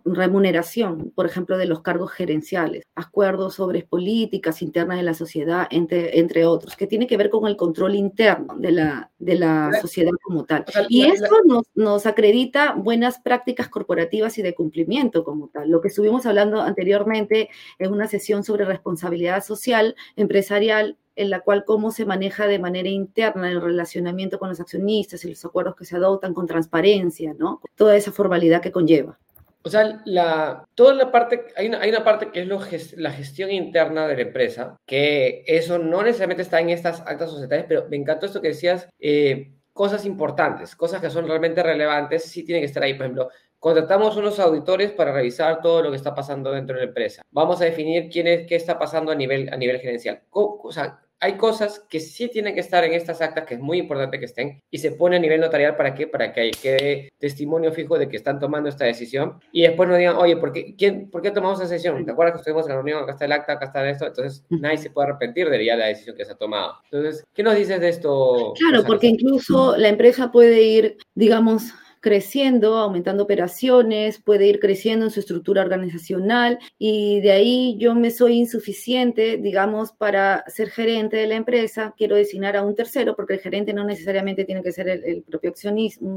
remuneración, 0.03 1.11
por 1.15 1.25
ejemplo, 1.25 1.57
de 1.57 1.65
los 1.65 1.81
cargos 1.81 2.11
gerenciales, 2.11 2.83
acuerdos 2.95 3.55
sobre 3.55 3.83
políticas 3.83 4.61
internas 4.61 4.97
de 4.97 5.03
la 5.03 5.13
sociedad, 5.13 5.67
entre, 5.71 6.19
entre 6.19 6.45
otros, 6.45 6.75
que 6.75 6.87
tiene 6.87 7.07
que 7.07 7.17
ver 7.17 7.29
con 7.29 7.47
el 7.47 7.55
control 7.55 7.95
interno 7.95 8.55
de 8.57 8.71
la, 8.71 9.11
de 9.17 9.35
la 9.35 9.71
sociedad 9.81 10.11
como 10.23 10.43
tal. 10.43 10.65
Y 10.89 11.05
esto 11.05 11.35
nos, 11.45 11.63
nos 11.73 12.05
acredita 12.05 12.73
buenas 12.73 13.19
prácticas 13.19 13.69
corporativas 13.69 14.37
y 14.37 14.41
de 14.41 14.53
cumplimiento 14.53 15.12
como 15.22 15.50
tal. 15.50 15.70
Lo 15.70 15.82
que 15.82 15.89
estuvimos 15.89 16.25
hablando 16.25 16.62
anteriormente 16.62 17.50
en 17.77 17.91
una 17.91 18.08
sesión 18.08 18.43
sobre 18.43 18.65
responsabilidad 18.65 19.43
social 19.43 19.96
empresarial 20.15 20.98
en 21.15 21.29
la 21.29 21.41
cual 21.41 21.63
cómo 21.65 21.91
se 21.91 22.05
maneja 22.05 22.48
de 22.48 22.60
manera 22.60 22.89
interna 22.89 23.51
el 23.51 23.62
relacionamiento 23.62 24.39
con 24.39 24.50
los 24.50 24.60
accionistas 24.60 25.24
y 25.24 25.29
los 25.29 25.46
acuerdos 25.46 25.75
que 25.75 25.86
se 25.86 25.96
adoptan 25.96 26.34
con 26.34 26.48
transparencia, 26.48 27.36
¿no? 27.38 27.62
Toda 27.75 27.96
esa 27.96 28.12
formalidad 28.12 28.62
que 28.62 28.72
conlleva. 28.72 29.20
O 29.65 29.70
sea, 29.70 30.01
la, 30.05 30.67
toda 30.75 30.93
la 30.93 31.12
parte, 31.12 31.46
hay 31.55 31.67
una, 31.67 31.79
hay 31.79 31.89
una 31.89 32.03
parte 32.03 32.32
que 32.32 32.41
es 32.41 32.48
lo, 32.48 32.60
la 32.98 33.12
gestión 33.12 33.50
interna 33.50 34.08
de 34.08 34.15
la 34.15 34.22
empresa, 34.24 34.77
que 34.86 35.43
eso 35.48 35.79
no 35.79 36.03
necesariamente 36.03 36.41
está 36.41 36.60
en 36.60 36.70
estas 36.70 37.00
actas 37.01 37.29
societarias, 37.29 37.67
pero 37.70 37.86
me 37.89 37.96
encantó 37.96 38.25
esto 38.25 38.41
que 38.41 38.50
decías, 38.50 38.89
eh, 39.00 39.53
cosas 39.72 40.05
importantes, 40.05 40.75
cosas 40.75 41.01
que 41.01 41.10
son 41.10 41.27
realmente 41.27 41.63
relevantes, 41.63 42.25
sí 42.25 42.43
tienen 42.43 42.62
que 42.62 42.67
estar 42.67 42.84
ahí. 42.84 42.93
Por 42.93 43.05
ejemplo, 43.05 43.29
Contratamos 43.63 44.17
unos 44.17 44.41
auditores 44.41 44.91
para 44.91 45.13
revisar 45.13 45.62
todo 45.62 45.82
lo 45.82 45.89
que 45.89 45.96
está 45.96 46.13
pasando 46.13 46.51
dentro 46.51 46.75
de 46.75 46.82
la 46.82 46.88
empresa. 46.89 47.22
Vamos 47.32 47.62
a 47.62 47.63
definir 47.63 48.10
quién 48.10 48.27
es, 48.27 48.46
qué 48.46 48.58
está 48.58 48.77
pasando 48.77 49.10
a 49.10 49.15
nivel, 49.15 49.48
a 49.53 49.55
nivel 49.55 49.79
gerencial. 49.79 50.22
O, 50.32 50.70
sea, 50.70 51.00
hay 51.22 51.38
cosas 51.38 51.79
que 51.89 52.01
sí 52.01 52.27
tienen 52.27 52.55
que 52.55 52.60
estar 52.60 52.84
en 52.84 52.91
estas 52.91 53.22
actas, 53.22 53.46
que 53.46 53.53
es 53.53 53.62
muy 53.62 53.77
importante 53.77 54.20
que 54.20 54.25
estén, 54.25 54.60
y 54.70 54.79
se 54.79 54.91
pone 54.91 55.15
a 55.15 55.20
nivel 55.20 55.39
notarial 55.39 55.77
para 55.77 55.96
qué? 55.96 56.08
Para 56.08 56.34
que 56.34 56.51
quede 56.62 57.13
testimonio 57.17 57.72
fijo 57.72 57.98
de 57.98 58.10
que 58.10 58.17
están 58.17 58.38
tomando 58.38 58.67
esta 58.67 58.84
decisión. 58.84 59.39
Y 59.53 59.62
después 59.62 59.88
nos 59.88 59.98
digan, 59.98 60.17
oye, 60.17 60.36
¿por 60.36 60.51
qué, 60.51 60.75
quién, 60.75 61.10
¿por 61.10 61.22
qué 61.22 61.32
tomamos 61.32 61.62
esa 61.62 61.72
decisión? 61.72 62.03
¿Te 62.03 62.12
acuerdas 62.12 62.34
que 62.34 62.39
estuvimos 62.39 62.65
en 62.65 62.72
la 62.72 62.75
reunión? 62.75 63.03
Acá 63.03 63.13
está 63.13 63.24
el 63.24 63.32
acta, 63.32 63.53
acá 63.53 63.65
está 63.67 63.89
esto. 63.89 64.08
Entonces, 64.08 64.43
nadie 64.50 64.77
se 64.77 64.89
puede 64.89 65.08
arrepentir 65.08 65.50
de 65.50 65.63
la 65.63 65.86
decisión 65.86 66.17
que 66.17 66.25
se 66.25 66.34
ha 66.34 66.36
tomado. 66.36 66.79
Entonces, 66.91 67.24
¿qué 67.34 67.41
nos 67.43 67.55
dices 67.55 67.79
de 67.79 67.88
esto? 67.88 68.55
Claro, 68.60 68.84
porque 68.86 69.08
incluso 69.08 69.77
la 69.77 69.88
empresa 69.88 70.34
puede 70.34 70.62
ir, 70.63 70.98
digamos, 71.15 71.74
creciendo, 72.03 72.75
aumentando 72.75 73.24
operaciones, 73.24 74.22
puede 74.22 74.45
ir 74.48 74.60
creciendo 74.60 75.05
en 75.05 75.12
su 75.12 75.22
estructura 75.22 75.62
organizacional 75.62 76.60
y 76.77 77.22
de 77.22 77.31
ahí 77.31 77.77
yo 77.79 77.95
me 77.95 78.12
soy 78.12 78.33
insuficiente, 78.33 79.38
digamos, 79.38 79.93
para 79.93 80.43
ser 80.48 80.69
gerente 80.69 81.15
de 81.15 81.27
la 81.27 81.36
empresa, 81.36 81.93
quiero 81.98 82.17
designar 82.17 82.57
a 82.57 82.63
un 82.63 82.75
tercero 82.75 83.15
porque 83.15 83.36
el 83.36 83.39
gerente 83.39 83.72
no 83.72 83.86
necesariamente 83.86 84.43
tiene 84.43 84.62
que 84.62 84.74
ser 84.74 84.89
el, 84.89 85.24
propio 85.24 85.53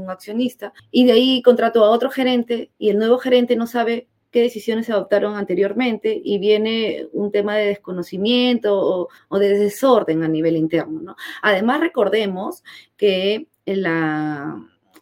accionista, 0.09 0.73
y 0.91 1.05
de 1.05 1.13
ahí 1.13 1.41
contrato 1.41 1.85
a 1.85 1.91
otro 1.91 2.09
gerente 2.09 2.69
y 2.77 2.89
el 2.89 2.97
nuevo 2.97 3.17
gerente 3.17 3.55
no 3.55 3.65
sabe 3.65 4.09
qué 4.29 4.41
decisiones 4.41 4.87
se 4.87 4.91
adoptaron 4.91 5.35
anteriormente 5.35 6.21
y 6.21 6.37
viene 6.37 7.07
un 7.13 7.31
tema 7.31 7.55
de 7.55 7.67
desconocimiento 7.67 8.77
o, 8.77 9.07
o 9.29 9.39
de 9.39 9.57
desorden 9.57 10.21
a 10.23 10.27
nivel 10.27 10.57
interno. 10.57 10.99
¿no? 10.99 11.15
Además, 11.41 11.79
recordemos 11.79 12.61
que 12.97 13.47
la 13.65 14.61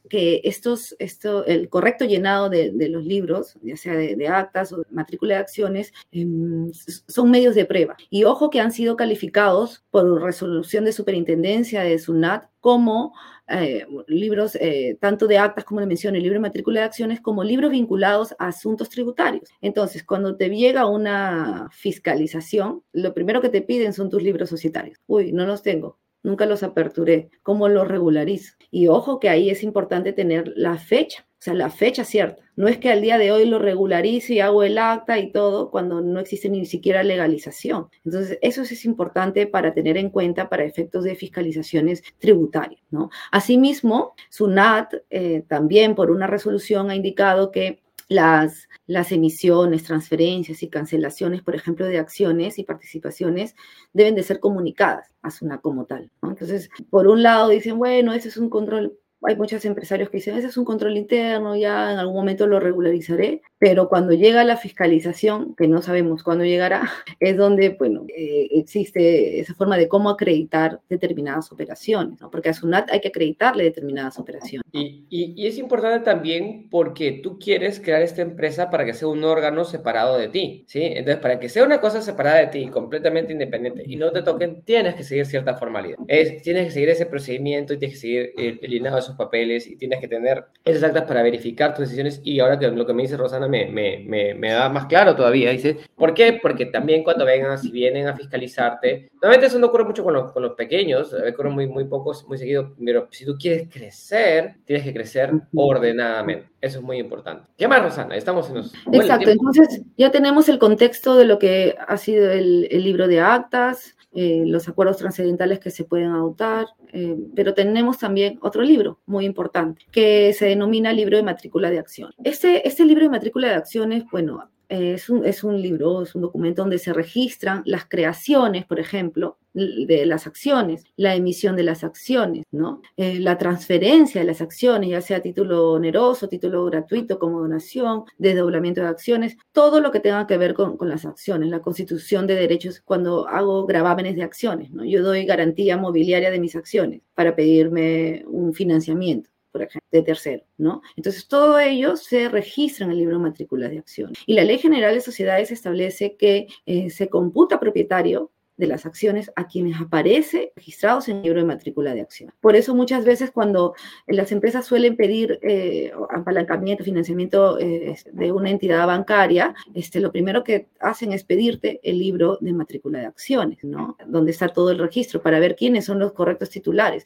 que 0.10 0.42
estos, 0.44 0.96
esto, 1.00 1.46
el 1.46 1.70
correcto 1.70 2.06
llenado 2.06 2.50
de, 2.50 2.72
los 2.90 3.06
libros, 3.06 3.58
ya 3.62 3.78
sea 3.78 3.94
de, 3.94 4.28
actas 4.28 4.72
o 4.74 4.78
de 4.78 4.86
matrícula 4.92 5.36
de 5.36 5.42
acciones, 5.42 5.94
em, 6.12 6.72
son 6.74 7.32
medios 7.32 7.56
de 7.56 7.66
prueba. 7.66 7.96
Y 8.10 8.24
ojo 8.24 8.50
que 8.50 8.60
han 8.60 8.72
sido 8.72 8.96
calificados 8.96 9.84
por 9.92 10.22
resolución 10.22 10.86
de 10.86 10.94
superintendencia 10.94 11.82
de 11.82 12.00
SUNAT 12.00 12.50
como 12.60 13.14
eh, 13.48 13.86
libros, 14.08 14.56
eh, 14.56 14.98
tanto 15.00 15.28
de 15.28 15.38
actas 15.38 15.66
como 15.66 15.80
le 15.80 15.86
mencioné, 15.86 16.20
libro 16.20 16.36
de 16.36 16.40
matrícula 16.40 16.80
de 16.80 16.86
acciones, 16.88 17.22
como 17.22 17.44
libros 17.44 17.72
vinculados 17.72 18.36
a 18.40 18.48
asuntos 18.48 18.90
tributarios. 18.90 19.50
Entonces, 19.62 20.04
cuando 20.04 20.36
te 20.36 20.50
llega 20.50 20.88
una 20.88 21.70
fiscalización, 21.72 22.84
lo 22.92 23.14
primero 23.14 23.42
que 23.42 23.50
te 23.50 23.62
piden 23.62 23.94
son 23.94 24.10
tus 24.10 24.24
libros 24.24 24.50
societarios. 24.50 25.00
Uy, 25.06 25.32
no 25.32 25.46
los 25.46 25.62
tengo 25.62 26.00
nunca 26.26 26.46
los 26.46 26.64
aperturé, 26.64 27.30
¿cómo 27.44 27.70
los 27.70 27.88
regularizo? 27.88 28.54
Y 28.72 28.88
ojo 28.88 29.20
que 29.20 29.30
ahí 29.30 29.50
es 29.50 29.64
importante 29.64 30.12
tener 30.12 30.52
la 30.56 30.78
fecha, 30.78 31.26
o 31.40 31.42
sea, 31.46 31.54
la 31.54 31.70
fecha 31.70 32.04
cierta. 32.04 32.44
No 32.56 32.68
es 32.68 32.78
que 32.78 32.92
al 32.92 33.02
día 33.02 33.18
de 33.18 33.32
hoy 33.32 33.46
lo 33.46 33.60
regularizo 33.60 34.34
y 34.34 34.40
hago 34.40 34.64
el 34.64 34.78
acta 34.78 35.20
y 35.20 35.32
todo 35.32 35.70
cuando 35.70 36.02
no 36.02 36.20
existe 36.20 36.50
ni 36.50 36.66
siquiera 36.66 37.04
legalización. 37.04 37.88
Entonces, 38.04 38.40
eso 38.42 38.64
es 38.64 38.86
importante 38.86 39.46
para 39.46 39.74
tener 39.74 39.98
en 39.98 40.10
cuenta 40.10 40.50
para 40.50 40.64
efectos 40.64 41.04
de 41.04 41.16
fiscalizaciones 41.16 42.04
tributarias, 42.18 42.82
¿no? 42.90 43.10
Asimismo, 43.32 44.14
SUNAT 44.30 44.94
eh, 45.10 45.44
también 45.48 45.96
por 45.96 46.12
una 46.12 46.28
resolución 46.28 46.90
ha 46.90 46.96
indicado 46.96 47.52
que 47.52 47.85
las, 48.08 48.68
las 48.86 49.12
emisiones, 49.12 49.84
transferencias 49.84 50.62
y 50.64 50.70
cancelaciones, 50.70 51.42
por 51.42 51.56
ejemplo, 51.56 51.86
de 51.86 51.98
acciones 51.98 52.60
y 52.60 52.64
participaciones 52.64 53.56
deben 53.94 54.16
de 54.16 54.24
ser 54.24 54.40
comunicadas 54.40 55.12
a 55.22 55.32
SUNA 55.32 55.60
como 55.60 55.86
tal. 55.86 56.12
Entonces, 56.22 56.70
por 56.90 57.08
un 57.08 57.24
lado 57.24 57.50
dicen, 57.50 57.78
bueno, 57.78 58.14
ese 58.14 58.30
es 58.30 58.38
un 58.38 58.50
control 58.50 58.98
hay 59.22 59.36
muchos 59.36 59.66
empresarios 59.66 60.10
que 60.10 60.18
dicen, 60.18 60.38
ese 60.38 60.48
es 60.48 60.58
un 60.58 60.66
control 60.66 60.98
interno, 60.98 61.56
ya 61.56 61.92
en 61.92 61.98
algún 61.98 62.16
momento 62.16 62.48
lo 62.48 62.60
regularizaré, 62.60 63.42
pero 63.58 63.90
cuando 63.90 64.14
llega 64.14 64.44
la 64.44 64.58
fiscalización, 64.58 65.56
que 65.56 65.68
no 65.68 65.82
sabemos 65.82 66.24
cuándo 66.24 66.44
llegará, 66.44 66.90
es 67.20 67.38
donde, 67.38 67.70
bueno, 67.70 68.06
eh, 68.16 68.48
existe 68.52 69.40
esa 69.40 69.54
forma 69.54 69.78
de 69.78 69.88
cómo 69.88 70.10
acreditar 70.10 70.82
determinadas 70.90 71.52
operaciones, 71.52 72.20
¿no? 72.22 72.30
porque 72.30 72.50
a 72.50 72.54
SUNAT 72.54 72.92
hay 72.92 73.02
que 73.02 73.10
acreditarle 73.10 73.64
determinadas 73.64 74.20
operaciones. 74.20 74.66
Y, 74.72 75.06
y, 75.10 75.48
es 75.48 75.58
importante 75.58 76.04
también 76.04 76.68
porque 76.70 77.20
tú 77.24 77.40
quieres 77.40 77.80
crear 77.80 78.02
esta 78.02 78.22
empresa 78.22 78.70
para 78.70 78.86
que 78.86 78.94
sea 78.94 79.08
un 79.08 79.24
órgano 79.24 79.64
separado 79.64 80.18
de 80.18 80.28
ti, 80.28 80.66
¿sí? 80.68 80.82
Entonces, 80.82 81.18
para 81.18 81.40
que 81.40 81.50
sea 81.50 81.64
una 81.64 81.80
cosa 81.80 82.02
separada 82.02 82.40
de 82.40 82.48
ti, 82.48 82.68
completamente 82.68 83.32
independiente, 83.32 83.84
y 83.86 83.96
no 83.96 84.12
te 84.12 84.22
toquen, 84.22 84.64
tienes 84.64 84.96
que 84.96 85.04
seguir 85.04 85.26
cierta 85.26 85.56
formalidad. 85.56 85.98
Es, 86.08 86.42
tienes 86.42 86.66
que 86.66 86.72
seguir 86.72 86.90
ese 86.90 87.06
procedimiento 87.06 87.74
y 87.74 87.78
tienes 87.78 87.98
que 87.98 88.02
seguir 88.02 88.34
el, 88.38 88.60
el 88.62 88.74
esos 89.06 89.16
papeles 89.16 89.68
y 89.68 89.78
tienes 89.78 90.00
que 90.00 90.08
tener 90.08 90.46
esas 90.64 90.84
actas 90.84 91.04
para 91.04 91.24
verificar 91.24 91.74
tus 91.74 91.86
decisiones. 91.86 92.22
Y 92.24 92.40
ahora 92.40 92.60
que 92.60 92.68
lo 92.70 92.86
que 92.86 92.94
me 92.94 93.04
dice 93.04 93.18
Rosana 93.18 93.48
me, 93.48 93.68
me, 93.68 94.04
me, 94.06 94.34
me 94.34 94.52
da 94.52 94.70
más 94.70 94.86
claro 94.88 95.16
todavía. 95.16 95.52
Dice, 95.52 95.78
¿por 95.96 96.14
qué? 96.14 96.40
Porque 96.42 96.66
también 96.66 97.04
cuando 97.04 97.26
vengan, 97.26 97.58
si 97.58 97.72
vienen 97.72 98.08
a 98.08 98.16
fiscalizarte, 98.16 99.10
normalmente 99.14 99.48
eso 99.48 99.60
no 99.60 99.68
ocurre 99.68 99.86
mucho 99.86 100.04
con 100.04 100.14
los, 100.14 100.32
con 100.32 100.44
los 100.44 100.54
pequeños, 100.54 101.14
ocurre 101.14 101.50
muy, 101.50 101.68
muy 101.68 101.86
pocos, 101.86 102.28
muy 102.28 102.38
seguido, 102.38 102.76
pero 102.84 103.08
si 103.12 103.26
tú 103.26 103.38
quieres 103.40 103.70
crecer, 103.72 104.56
tienes 104.66 104.86
que 104.86 104.94
crecer 104.94 105.32
ordenadamente. 105.56 106.50
Eso 106.62 106.80
es 106.80 106.84
muy 106.84 106.98
importante. 106.98 107.48
¿Qué 107.58 107.68
más, 107.68 107.82
Rosana? 107.82 108.16
Estamos 108.16 108.50
en 108.50 108.56
los... 108.56 108.74
Exacto, 108.92 109.30
entonces 109.30 109.84
ya 109.98 110.12
tenemos 110.12 110.50
el 110.50 110.58
contexto 110.58 111.16
de 111.16 111.26
lo 111.26 111.38
que 111.38 111.76
ha 111.88 111.98
sido 111.98 112.32
el, 112.32 112.68
el 112.72 112.84
libro 112.84 113.08
de 113.08 113.20
actas, 113.20 113.96
eh, 114.16 114.44
los 114.46 114.68
acuerdos 114.70 114.98
trascendentales 114.98 115.60
que 115.60 115.72
se 115.72 115.84
pueden 115.84 116.12
adoptar, 116.12 116.68
eh, 116.94 117.18
pero 117.36 117.54
tenemos 117.54 118.00
también 118.00 118.40
otro 118.42 118.62
libro 118.62 119.02
muy 119.06 119.26
importante 119.26 119.86
que 119.92 120.32
se 120.32 120.46
denomina 120.46 120.94
libro 120.94 121.18
de 121.18 121.24
matrícula 121.24 121.70
de 121.70 121.80
acción. 121.80 122.12
Este, 122.24 122.66
este 122.66 122.86
libro 122.86 123.04
de 123.04 123.10
matrícula 123.10 123.50
de 123.50 123.56
acciones, 123.56 124.06
bueno, 124.10 124.50
es 124.70 125.10
un, 125.10 125.26
es 125.26 125.44
un 125.44 125.62
libro, 125.62 126.04
es 126.04 126.16
un 126.16 126.22
documento 126.22 126.62
donde 126.62 126.80
se 126.80 126.94
registran 126.94 127.62
las 127.66 127.86
creaciones, 127.86 128.66
por 128.66 128.80
ejemplo, 128.80 129.38
de 129.56 130.06
las 130.06 130.28
acciones, 130.28 130.84
la 130.98 131.16
emisión 131.16 131.56
de 131.56 131.64
las 131.64 131.86
acciones, 131.86 132.44
¿no? 132.52 132.82
Eh, 132.98 133.20
la 133.20 133.38
transferencia 133.38 134.20
de 134.20 134.28
las 134.28 134.42
acciones, 134.42 134.90
ya 134.90 135.00
sea 135.00 135.22
título 135.22 135.72
oneroso, 135.72 136.28
título 136.28 136.66
gratuito 136.66 137.18
como 137.20 137.40
donación, 137.40 138.04
desdoblamiento 138.18 138.82
de 138.82 138.88
acciones, 138.88 139.38
todo 139.54 139.80
lo 139.80 139.92
que 139.92 140.02
tenga 140.02 140.28
que 140.28 140.38
ver 140.38 140.54
con, 140.54 140.76
con, 140.76 140.90
las 140.90 141.06
acciones, 141.06 141.50
la 141.50 141.62
constitución 141.62 142.28
de 142.28 142.36
derechos 142.36 142.82
cuando 142.82 143.28
hago 143.30 143.66
gravámenes 143.66 144.18
de 144.18 144.24
acciones, 144.24 144.72
¿no? 144.72 144.84
Yo 144.84 145.02
doy 145.02 145.26
garantía 145.26 145.78
mobiliaria 145.78 146.32
de 146.32 146.40
mis 146.40 146.56
acciones 146.58 147.02
para 147.14 147.36
pedirme 147.36 148.24
un 148.28 148.54
financiamiento. 148.54 149.30
Por 149.56 149.62
ejemplo, 149.62 149.88
de 149.90 150.02
tercero, 150.02 150.44
¿no? 150.58 150.82
Entonces, 150.98 151.30
todo 151.30 151.58
ello 151.62 151.96
se 151.96 152.28
registra 152.28 152.86
en 152.86 152.92
el 152.92 152.98
libro 152.98 153.16
de 153.16 153.24
matrícula 153.24 153.70
de 153.70 153.80
acciones. 153.80 154.20
Y 154.26 154.34
la 154.34 154.44
Ley 154.44 154.58
General 154.58 154.94
de 154.94 155.00
Sociedades 155.00 155.50
establece 155.50 156.18
que 156.18 156.48
eh, 156.66 156.90
se 156.90 157.08
computa 157.08 157.58
propietario 157.58 158.34
de 158.58 158.68
las 158.68 158.86
acciones 158.86 159.32
a 159.36 159.48
quienes 159.48 159.80
aparece 159.80 160.54
registrados 160.56 161.10
en 161.10 161.18
el 161.18 161.24
libro 161.24 161.42
de 161.42 161.48
matrícula 161.48 161.94
de 161.94 162.02
acción. 162.02 162.34
Por 162.40 162.56
eso 162.56 162.74
muchas 162.74 163.04
veces 163.06 163.32
cuando 163.32 163.74
las 164.08 164.32
empresas 164.32 164.66
suelen 164.66 164.96
pedir 164.96 165.40
eh, 165.42 165.92
apalancamiento, 166.10 166.84
financiamiento 166.84 167.60
eh, 167.60 167.98
de 168.12 168.32
una 168.32 168.50
entidad 168.50 168.88
bancaria, 168.88 169.54
este, 169.74 170.00
lo 170.00 170.12
primero 170.12 170.44
que 170.44 170.68
hacen 170.80 171.12
es 171.12 171.24
pedirte 171.24 171.80
el 171.84 172.00
libro 172.00 172.38
de 172.42 172.54
matrícula 172.54 173.00
de 173.00 173.08
acciones, 173.08 173.64
¿no? 173.64 173.98
Donde 174.06 174.32
está 174.32 174.48
todo 174.48 174.72
el 174.72 174.80
registro 174.80 175.22
para 175.22 175.40
ver 175.40 175.56
quiénes 175.56 175.86
son 175.86 176.00
los 176.00 176.14
correctos 176.14 176.50
titulares. 176.50 177.04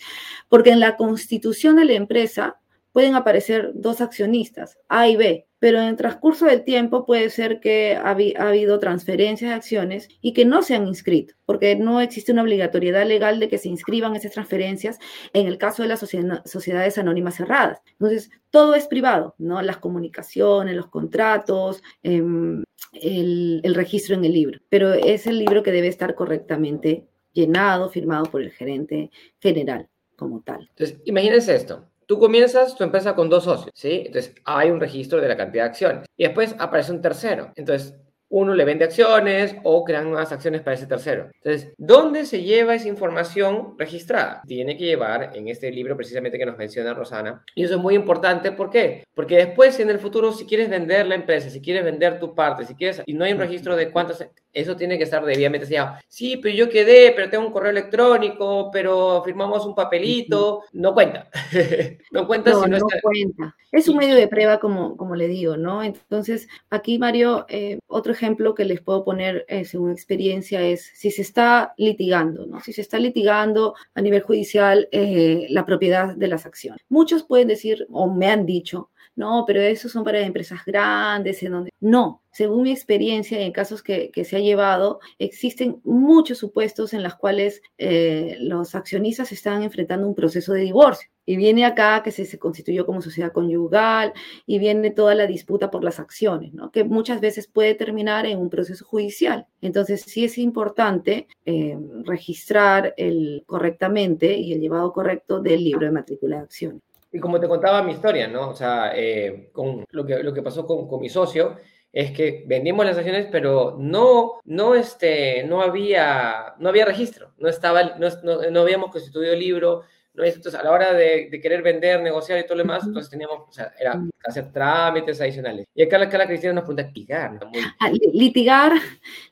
Porque 0.50 0.72
en 0.72 0.80
la 0.80 0.98
constitución 0.98 1.76
de 1.78 1.86
la 1.86 1.94
empresa 1.94 2.60
pueden 2.92 3.16
aparecer 3.16 3.72
dos 3.74 4.02
accionistas, 4.02 4.78
A 4.88 5.08
y 5.08 5.16
B, 5.16 5.48
pero 5.60 5.80
en 5.80 5.90
el 5.90 5.96
transcurso 5.98 6.46
del 6.46 6.64
tiempo 6.64 7.06
puede 7.06 7.30
ser 7.30 7.60
que 7.60 7.96
ha, 7.96 8.10
habido 8.10 8.80
transferencias 8.80 9.50
de 9.50 9.56
acciones 9.56 10.08
y 10.22 10.34
que 10.34 10.46
no 10.46 10.62
se 10.62 10.76
han 10.76 10.88
inscrito, 10.88 11.36
porque 11.46 11.76
no 11.76 12.00
existe 12.02 12.32
una 12.32 12.44
obligatoriedad 12.44 13.06
legal 13.06 13.40
de 13.40 13.50
que 13.50 13.58
se 13.58 13.70
inscriban 13.70 14.16
esas 14.16 14.32
transferencias 14.32 15.00
en 15.34 15.48
el 15.48 15.58
caso 15.58 15.84
de 15.84 15.90
las 15.90 16.00
sociedades 16.00 16.98
anónimas 16.98 17.36
cerradas. 17.36 17.82
Entonces, 17.92 18.32
todo 18.50 18.74
es 18.74 18.88
privado, 18.88 19.36
¿no? 19.38 19.62
Las 19.62 19.78
comunicaciones, 19.78 20.76
los 20.76 20.88
contratos, 20.88 21.84
em, 22.04 22.64
el, 22.94 23.62
el 23.64 23.76
registro 23.76 24.16
en 24.16 24.26
el 24.26 24.34
libro, 24.34 24.60
pero 24.70 24.94
es 24.94 25.28
el 25.28 25.40
libro 25.40 25.62
que 25.62 25.72
debe 25.72 25.88
estar 25.88 26.16
correctamente 26.16 27.06
llenado, 27.34 27.90
firmado 27.90 28.26
por 28.26 28.42
el 28.42 28.52
gerente 28.52 29.12
general 29.40 29.90
como 30.16 30.42
tal. 30.42 30.68
Entonces, 30.70 30.98
imagínense 31.06 31.56
esto. 31.56 31.86
Tú 32.10 32.18
comienzas 32.18 32.76
tu 32.76 32.84
empresa 32.84 33.14
con 33.14 33.30
dos 33.30 33.44
socios, 33.44 33.70
¿sí? 33.76 34.02
Entonces 34.08 34.34
hay 34.44 34.72
un 34.72 34.80
registro 34.80 35.22
de 35.22 35.28
la 35.28 35.38
cantidad 35.38 35.66
de 35.66 35.70
acciones. 35.70 36.06
Y 36.18 36.24
después 36.24 36.56
aparece 36.58 36.92
un 36.92 37.04
tercero. 37.04 37.54
Entonces 37.56 37.94
uno 38.30 38.54
le 38.54 38.66
vende 38.66 38.86
acciones 38.86 39.56
o 39.64 39.84
crean 39.84 40.10
nuevas 40.10 40.32
acciones 40.32 40.62
para 40.62 40.76
ese 40.76 40.88
tercero. 40.88 41.30
Entonces, 41.44 41.74
¿dónde 41.78 42.26
se 42.26 42.44
lleva 42.44 42.76
esa 42.76 42.88
información 42.88 43.76
registrada? 43.78 44.42
Tiene 44.48 44.78
que 44.78 44.86
llevar 44.86 45.32
en 45.36 45.48
este 45.48 45.72
libro 45.72 45.98
precisamente 45.98 46.38
que 46.38 46.46
nos 46.46 46.58
menciona 46.58 46.94
Rosana. 46.94 47.44
Y 47.56 47.64
eso 47.64 47.76
es 47.76 47.82
muy 47.82 47.96
importante, 47.96 48.52
¿por 48.52 48.70
qué? 48.70 49.04
Porque 49.14 49.36
después 49.36 49.80
en 49.80 49.90
el 49.90 50.00
futuro, 50.00 50.32
si 50.32 50.46
quieres 50.46 50.70
vender 50.70 51.08
la 51.08 51.16
empresa, 51.16 51.50
si 51.50 51.62
quieres 51.62 51.84
vender 51.84 52.20
tu 52.20 52.36
parte, 52.36 52.66
si 52.66 52.76
quieres, 52.76 53.02
y 53.06 53.14
no 53.14 53.26
hay 53.26 53.34
un 53.34 53.40
registro 53.40 53.76
de 53.76 53.92
cuántas, 53.92 54.26
eso 54.54 54.76
tiene 54.76 54.98
que 54.98 55.04
estar 55.04 55.26
debidamente 55.26 55.66
sellado. 55.66 55.98
Sí, 56.08 56.38
pero 56.38 56.56
yo 56.56 56.70
quedé, 56.70 57.12
pero 57.16 57.30
tengo 57.30 57.48
un 57.48 57.54
correo 57.54 57.72
electrónico, 57.72 58.70
pero 58.72 59.22
firmamos 59.24 59.66
un 59.66 59.76
papelito, 59.76 60.64
no 60.74 60.94
cuenta. 60.94 61.30
no 62.12 62.28
cuenta 62.28 62.52
no, 62.52 62.64
si 62.64 62.70
no, 62.70 62.78
no 62.78 62.88
cuenta. 63.02 63.56
Es 63.72 63.88
un 63.88 63.98
medio 63.98 64.16
de 64.16 64.28
prueba, 64.28 64.60
como, 64.60 64.98
como 64.98 65.16
le 65.16 65.28
digo, 65.28 65.58
¿no? 65.58 65.84
Entonces, 65.84 66.48
aquí, 66.70 66.98
Mario, 66.98 67.46
eh, 67.50 67.80
otro 67.88 68.12
ejemplo 68.12 68.19
que 68.56 68.66
les 68.66 68.82
puedo 68.82 69.04
poner 69.04 69.46
eh, 69.48 69.66
según 69.66 69.92
experiencia 69.92 70.62
es 70.62 70.92
si 70.94 71.12
se 71.12 71.22
está 71.22 71.74
litigando, 71.78 72.46
¿no? 72.46 72.60
Si 72.60 72.74
se 72.74 72.82
está 72.82 73.00
litigando 73.00 73.76
a 73.94 74.02
nivel 74.02 74.22
judicial 74.22 74.88
eh, 74.92 75.48
la 75.50 75.66
propiedad 75.66 76.16
de 76.16 76.28
las 76.28 76.46
acciones. 76.46 76.82
Muchos 76.90 77.24
pueden 77.24 77.48
decir, 77.48 77.88
o 77.92 78.14
me 78.14 78.28
han 78.28 78.46
dicho, 78.46 78.90
no, 79.20 79.44
pero 79.46 79.60
esos 79.60 79.92
son 79.92 80.06
para 80.06 80.22
empresas 80.22 80.62
grandes, 80.66 81.44
en 81.44 81.52
donde... 81.52 81.74
No, 81.82 82.24
según 82.32 82.64
mi 82.64 82.72
experiencia 82.72 83.38
en 83.42 83.52
casos 83.52 83.84
que, 83.84 84.12
se 84.24 84.38
ha 84.38 84.40
llevado, 84.40 85.02
existen 85.18 85.82
muchos 85.84 86.38
supuestos 86.38 86.94
en 86.94 87.04
los 87.04 87.16
cuales 87.16 87.62
eh, 87.78 88.38
los 88.40 88.76
accionistas 88.76 89.34
están 89.34 89.62
enfrentando 89.62 90.08
un 90.08 90.16
proceso 90.16 90.54
de 90.54 90.62
divorcio. 90.62 91.10
Y 91.26 91.36
viene 91.36 91.66
acá 91.66 92.02
que 92.02 92.12
se, 92.12 92.26
se, 92.26 92.40
constituyó 92.40 92.86
como 92.86 93.02
sociedad 93.02 93.34
conyugal 93.34 94.14
y 94.46 94.58
viene 94.58 94.90
toda 94.90 95.16
la 95.16 95.28
disputa 95.28 95.70
por 95.70 95.84
las 95.84 96.00
acciones, 96.00 96.54
¿no? 96.54 96.72
que 96.72 96.86
muchas 96.86 97.20
veces 97.20 97.46
puede 97.46 97.76
terminar 97.76 98.26
en 98.26 98.40
un 98.40 98.50
proceso 98.50 98.86
judicial. 98.86 99.48
Entonces, 99.60 100.02
sí 100.04 100.24
es 100.24 100.38
importante 100.38 101.28
eh, 101.46 101.78
registrar 102.06 102.94
el, 102.96 103.44
correctamente 103.46 104.38
y 104.38 104.54
el 104.54 104.62
llevado 104.62 104.94
correcto 104.94 105.42
del 105.42 105.62
libro 105.62 105.86
de 105.86 105.92
matrícula 105.92 106.38
de 106.38 106.44
acciones. 106.44 106.89
Y 107.12 107.20
como 107.20 107.40
te 107.40 107.48
contaba 107.48 107.84
mi 107.84 107.94
historia, 107.94 108.28
¿no? 108.28 108.50
O 108.50 108.56
sea, 108.56 108.92
eh, 108.96 109.50
con 109.52 109.86
lo 109.90 110.06
que, 110.06 110.22
lo 110.24 110.34
que 110.34 110.42
pasó 110.42 110.66
con, 110.66 110.88
con 110.88 111.02
mi 111.02 111.10
socio, 111.10 111.58
es 111.92 112.12
que 112.12 112.44
vendimos 112.48 112.86
las 112.86 112.98
acciones, 112.98 113.28
pero 113.32 113.76
no, 113.80 114.40
no, 114.46 114.76
este, 114.76 115.44
no, 115.44 115.62
había, 115.62 116.54
no 116.60 116.70
había 116.70 116.86
registro, 116.86 117.34
no, 117.40 117.50
estaba, 117.50 117.98
no, 117.98 118.08
no, 118.52 118.62
habíamos 118.62 118.92
constituido 118.92 119.36
libro, 119.36 119.84
no, 120.14 120.24
entonces 120.24 120.54
a 120.54 120.64
la 120.64 120.72
hora 120.72 120.94
de, 120.94 121.30
de, 121.32 121.42
querer 121.42 121.64
vender, 121.64 122.02
negociar 122.02 122.40
y 122.40 122.44
todo 122.44 122.58
lo 122.58 122.64
demás, 122.64 122.84
entonces 122.86 123.10
teníamos, 123.10 123.50
o 123.50 123.52
sea, 123.52 123.74
era 123.80 124.00
hacer 124.26 124.52
trámites 124.52 125.22
adicionales. 125.22 125.66
Y 125.74 125.84
acá, 125.84 125.98
la 125.98 126.28
Cristina 126.28 126.54
nos 126.54 126.64
pregunta, 126.64 126.84
litigar. 126.84 127.40
Ah, 127.80 127.92
litigar, 128.14 128.74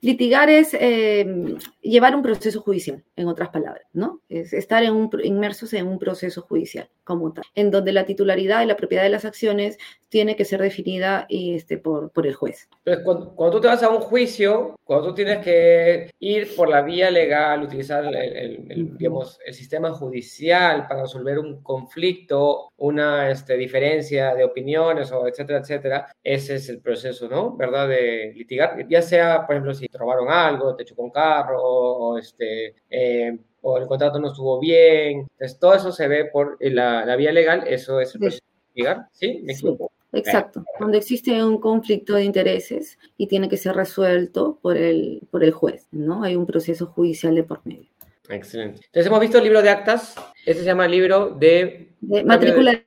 litigar 0.01 0.49
es 0.49 0.73
eh, 0.73 1.57
llevar 1.81 2.15
un 2.15 2.21
proceso 2.21 2.61
judicial, 2.61 3.03
en 3.15 3.27
otras 3.27 3.49
palabras, 3.49 3.85
¿no? 3.93 4.21
Es 4.29 4.53
estar 4.53 4.83
en 4.83 4.93
un, 4.93 5.09
inmersos 5.23 5.73
en 5.73 5.87
un 5.87 5.99
proceso 5.99 6.41
judicial 6.41 6.89
como 7.03 7.31
tal, 7.33 7.45
en 7.55 7.71
donde 7.71 7.93
la 7.93 8.05
titularidad 8.05 8.61
y 8.63 8.65
la 8.65 8.75
propiedad 8.75 9.03
de 9.03 9.09
las 9.09 9.25
acciones 9.25 9.77
tiene 10.09 10.35
que 10.35 10.45
ser 10.45 10.61
definida 10.61 11.25
y, 11.27 11.55
este, 11.55 11.77
por, 11.77 12.11
por 12.11 12.27
el 12.27 12.33
juez. 12.33 12.69
Entonces, 12.85 13.03
cuando, 13.03 13.35
cuando, 13.35 13.57
tú 13.57 13.61
te 13.61 13.67
vas 13.67 13.83
a 13.83 13.89
un 13.89 14.01
juicio, 14.01 14.75
cuando 14.83 15.07
tú 15.07 15.15
tienes 15.15 15.39
que 15.39 16.11
ir 16.19 16.55
por 16.55 16.69
la 16.69 16.81
vía 16.81 17.11
legal, 17.11 17.63
utilizar 17.63 18.05
el, 18.05 18.15
el, 18.15 18.97
digamos, 18.97 19.39
el 19.45 19.53
sistema 19.53 19.91
judicial 19.91 20.87
para 20.87 21.01
resolver 21.01 21.39
un 21.39 21.61
conflicto, 21.61 22.71
una 22.77 23.29
este, 23.29 23.57
diferencia 23.57 24.33
de 24.35 24.43
opiniones 24.77 25.11
o 25.11 25.27
etcétera, 25.27 25.59
etcétera, 25.59 26.15
ese 26.23 26.55
es 26.55 26.69
el 26.69 26.79
proceso, 26.79 27.27
¿no? 27.27 27.55
¿Verdad? 27.55 27.87
De 27.87 28.33
litigar, 28.35 28.87
ya 28.87 29.01
sea, 29.01 29.45
por 29.45 29.55
ejemplo, 29.55 29.73
si 29.73 29.87
te 29.87 29.97
robaron 29.97 30.29
algo, 30.29 30.75
te 30.75 30.85
chocó 30.85 31.03
un 31.03 31.11
carro 31.11 31.61
o, 31.61 32.17
este... 32.17 32.75
Eh, 32.89 33.37
o 33.61 33.77
el 33.77 33.87
contrato 33.87 34.19
no 34.19 34.27
estuvo 34.29 34.59
bien. 34.59 35.27
Entonces, 35.31 35.59
todo 35.59 35.73
eso 35.73 35.91
se 35.91 36.07
ve 36.07 36.25
por 36.25 36.57
la, 36.61 37.05
la 37.05 37.15
vía 37.17 37.33
legal, 37.33 37.63
eso 37.67 37.99
es 37.99 38.13
el 38.15 38.21
proceso 38.21 38.43
de 38.45 38.69
litigar, 38.69 39.07
¿sí? 39.11 39.41
¿Me 39.43 39.53
equivoco? 39.53 39.91
Exacto, 40.13 40.63
cuando 40.77 40.97
existe 40.97 41.43
un 41.43 41.59
conflicto 41.59 42.13
de 42.15 42.23
intereses 42.23 42.97
y 43.17 43.27
tiene 43.27 43.49
que 43.49 43.57
ser 43.57 43.75
resuelto 43.75 44.57
por 44.61 44.77
el, 44.77 45.21
por 45.31 45.43
el 45.43 45.51
juez, 45.51 45.85
¿no? 45.91 46.23
Hay 46.23 46.35
un 46.35 46.45
proceso 46.45 46.85
judicial 46.85 47.35
de 47.35 47.43
por 47.43 47.59
medio. 47.65 47.89
Excelente. 48.29 48.81
Entonces 48.85 49.07
hemos 49.07 49.19
visto 49.19 49.37
el 49.37 49.43
libro 49.43 49.61
de 49.61 49.69
actas, 49.69 50.15
ese 50.45 50.61
se 50.61 50.65
llama 50.65 50.85
el 50.85 50.91
libro 50.91 51.29
de... 51.31 51.89
de 51.99 52.23
matrícula 52.23 52.71
de 52.71 52.86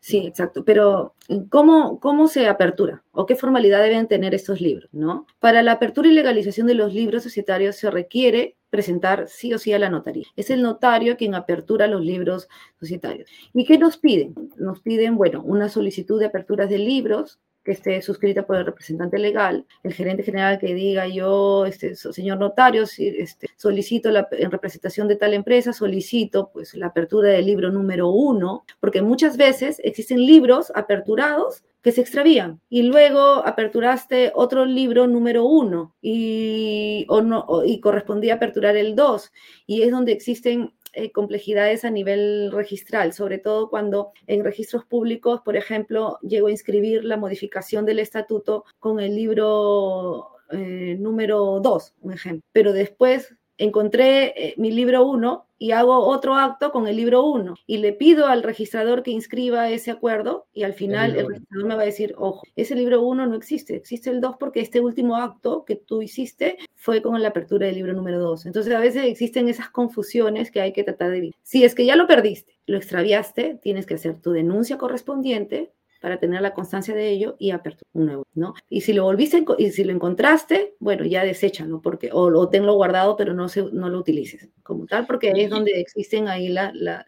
Sí, 0.00 0.26
exacto. 0.26 0.64
Pero, 0.64 1.14
¿cómo, 1.50 2.00
¿cómo 2.00 2.28
se 2.28 2.46
apertura? 2.46 3.04
¿O 3.12 3.26
qué 3.26 3.36
formalidad 3.36 3.82
deben 3.82 4.08
tener 4.08 4.34
estos 4.34 4.60
libros? 4.60 4.88
¿no? 4.92 5.26
Para 5.40 5.62
la 5.62 5.72
apertura 5.72 6.08
y 6.08 6.12
legalización 6.12 6.66
de 6.66 6.74
los 6.74 6.94
libros 6.94 7.22
societarios 7.22 7.76
se 7.76 7.90
requiere 7.90 8.56
presentar 8.70 9.28
sí 9.28 9.54
o 9.54 9.58
sí 9.58 9.72
a 9.72 9.78
la 9.78 9.90
notaría. 9.90 10.26
Es 10.36 10.50
el 10.50 10.62
notario 10.62 11.16
quien 11.16 11.34
apertura 11.34 11.86
los 11.86 12.04
libros 12.04 12.48
societarios. 12.78 13.30
¿Y 13.54 13.64
qué 13.64 13.78
nos 13.78 13.96
piden? 13.96 14.34
Nos 14.56 14.80
piden, 14.80 15.16
bueno, 15.16 15.42
una 15.42 15.68
solicitud 15.68 16.18
de 16.18 16.26
aperturas 16.26 16.68
de 16.68 16.78
libros, 16.78 17.38
que 17.66 17.72
esté 17.72 18.00
suscrita 18.00 18.46
por 18.46 18.54
el 18.56 18.64
representante 18.64 19.18
legal, 19.18 19.66
el 19.82 19.92
gerente 19.92 20.22
general 20.22 20.60
que 20.60 20.72
diga 20.72 21.08
yo, 21.08 21.66
este, 21.66 21.96
señor 21.96 22.38
notario, 22.38 22.84
este, 22.84 23.48
solicito 23.56 24.12
la, 24.12 24.28
en 24.30 24.52
representación 24.52 25.08
de 25.08 25.16
tal 25.16 25.34
empresa, 25.34 25.72
solicito 25.72 26.50
pues 26.52 26.74
la 26.74 26.86
apertura 26.86 27.30
del 27.30 27.44
libro 27.44 27.72
número 27.72 28.08
uno, 28.08 28.64
porque 28.78 29.02
muchas 29.02 29.36
veces 29.36 29.80
existen 29.82 30.24
libros 30.24 30.70
aperturados 30.76 31.64
que 31.82 31.90
se 31.90 32.02
extravían 32.02 32.60
y 32.68 32.84
luego 32.84 33.44
aperturaste 33.44 34.30
otro 34.36 34.64
libro 34.64 35.08
número 35.08 35.44
uno 35.44 35.94
y, 36.00 37.04
o 37.08 37.20
no, 37.20 37.46
y 37.64 37.80
correspondía 37.80 38.34
aperturar 38.34 38.76
el 38.76 38.94
dos 38.94 39.32
y 39.66 39.82
es 39.82 39.90
donde 39.90 40.12
existen 40.12 40.72
eh, 40.98 41.12
complejidades 41.12 41.84
a 41.84 41.90
nivel 41.90 42.50
registral, 42.52 43.12
sobre 43.12 43.36
todo 43.36 43.68
cuando 43.68 44.12
en 44.26 44.42
registros 44.42 44.86
públicos, 44.86 45.42
por 45.44 45.54
ejemplo, 45.54 46.18
llego 46.22 46.46
a 46.46 46.50
inscribir 46.50 47.04
la 47.04 47.18
modificación 47.18 47.84
del 47.84 47.98
estatuto 47.98 48.64
con 48.78 48.98
el 48.98 49.14
libro 49.14 50.30
eh, 50.52 50.96
número 50.98 51.60
2, 51.60 51.94
un 52.00 52.12
ejemplo, 52.14 52.42
pero 52.50 52.72
después 52.72 53.34
encontré 53.58 54.48
eh, 54.48 54.54
mi 54.56 54.70
libro 54.70 55.06
1 55.06 55.46
y 55.58 55.70
hago 55.70 55.98
otro 55.98 56.34
acto 56.34 56.70
con 56.70 56.86
el 56.86 56.96
libro 56.96 57.24
1 57.24 57.54
y 57.66 57.78
le 57.78 57.92
pido 57.92 58.26
al 58.26 58.42
registrador 58.42 59.02
que 59.02 59.10
inscriba 59.10 59.70
ese 59.70 59.90
acuerdo 59.90 60.46
y 60.52 60.64
al 60.64 60.74
final 60.74 61.16
el, 61.16 61.26
registrador 61.26 61.66
me 61.66 61.74
va 61.74 61.82
a 61.82 61.86
decir, 61.86 62.14
ojo, 62.18 62.42
ese 62.56 62.74
libro 62.74 63.02
1 63.02 63.26
no 63.26 63.34
existe, 63.34 63.74
existe 63.74 64.10
el 64.10 64.20
2 64.20 64.36
porque 64.38 64.60
este 64.60 64.80
último 64.80 65.16
acto 65.16 65.64
que 65.64 65.76
tú 65.76 66.02
hiciste 66.02 66.58
fue 66.74 67.00
con 67.00 67.20
la 67.22 67.28
apertura 67.28 67.66
del 67.66 67.76
libro 67.76 67.94
número 67.94 68.18
2. 68.18 68.46
Entonces 68.46 68.74
a 68.74 68.80
veces 68.80 69.04
existen 69.06 69.48
esas 69.48 69.70
confusiones 69.70 70.50
que 70.50 70.60
hay 70.60 70.72
que 70.72 70.84
tratar 70.84 71.10
de 71.10 71.18
evitar. 71.18 71.40
Si 71.42 71.64
es 71.64 71.74
que 71.74 71.86
ya 71.86 71.96
lo 71.96 72.06
perdiste, 72.06 72.58
lo 72.66 72.76
extraviaste, 72.76 73.58
tienes 73.62 73.86
que 73.86 73.94
hacer 73.94 74.20
tu 74.20 74.32
denuncia 74.32 74.76
correspondiente 74.76 75.72
para 76.06 76.20
tener 76.20 76.40
la 76.40 76.54
constancia 76.54 76.94
de 76.94 77.08
ello 77.08 77.34
y 77.36 77.50
apertura 77.50 77.90
un 77.92 78.06
nuevo, 78.06 78.26
¿no? 78.32 78.54
Y 78.70 78.82
si 78.82 78.92
lo 78.92 79.02
volviste 79.02 79.44
y 79.58 79.72
si 79.72 79.82
lo 79.82 79.90
encontraste, 79.90 80.76
bueno, 80.78 81.04
ya 81.04 81.24
deséchalo 81.24 81.82
porque 81.82 82.10
o 82.12 82.30
lo 82.30 82.48
tenlo 82.48 82.74
guardado, 82.74 83.16
pero 83.16 83.34
no 83.34 83.48
se, 83.48 83.64
no 83.72 83.88
lo 83.88 83.98
utilices 83.98 84.48
como 84.62 84.86
tal, 84.86 85.04
porque 85.04 85.32
ahí 85.34 85.42
es 85.42 85.50
donde 85.50 85.72
existen 85.80 86.28
ahí 86.28 86.46
la, 86.46 86.70
la, 86.76 87.04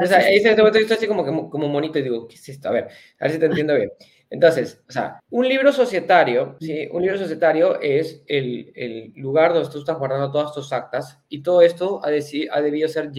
o 0.00 0.06
sea, 0.06 0.18
ahí 0.18 0.38
se 0.38 0.50
estoy 0.50 0.84
así 0.88 1.08
como, 1.08 1.50
como 1.50 1.68
monito 1.68 1.98
y 1.98 2.02
digo, 2.02 2.28
¿qué 2.28 2.36
es 2.36 2.48
esto? 2.48 2.68
A 2.68 2.70
ver, 2.70 2.84
a 2.84 3.24
ver 3.24 3.32
si 3.32 3.40
te 3.40 3.46
entiendo 3.46 3.74
bien. 3.74 3.90
Entonces, 4.30 4.80
o 4.88 4.92
sea, 4.92 5.18
un 5.30 5.48
libro 5.48 5.72
societario, 5.72 6.56
¿sí? 6.60 6.86
Un 6.92 7.02
libro 7.02 7.18
societario 7.18 7.80
es 7.80 8.22
el, 8.28 8.70
el 8.76 9.12
lugar 9.16 9.54
donde 9.54 9.70
tú 9.70 9.80
estás 9.80 9.98
guardando 9.98 10.30
todas 10.30 10.52
tus 10.54 10.72
actas 10.72 11.18
y 11.28 11.42
todo 11.42 11.62
esto 11.62 12.00
ha, 12.04 12.10
ha 12.10 12.60
debido 12.60 12.88
ser 12.88 13.10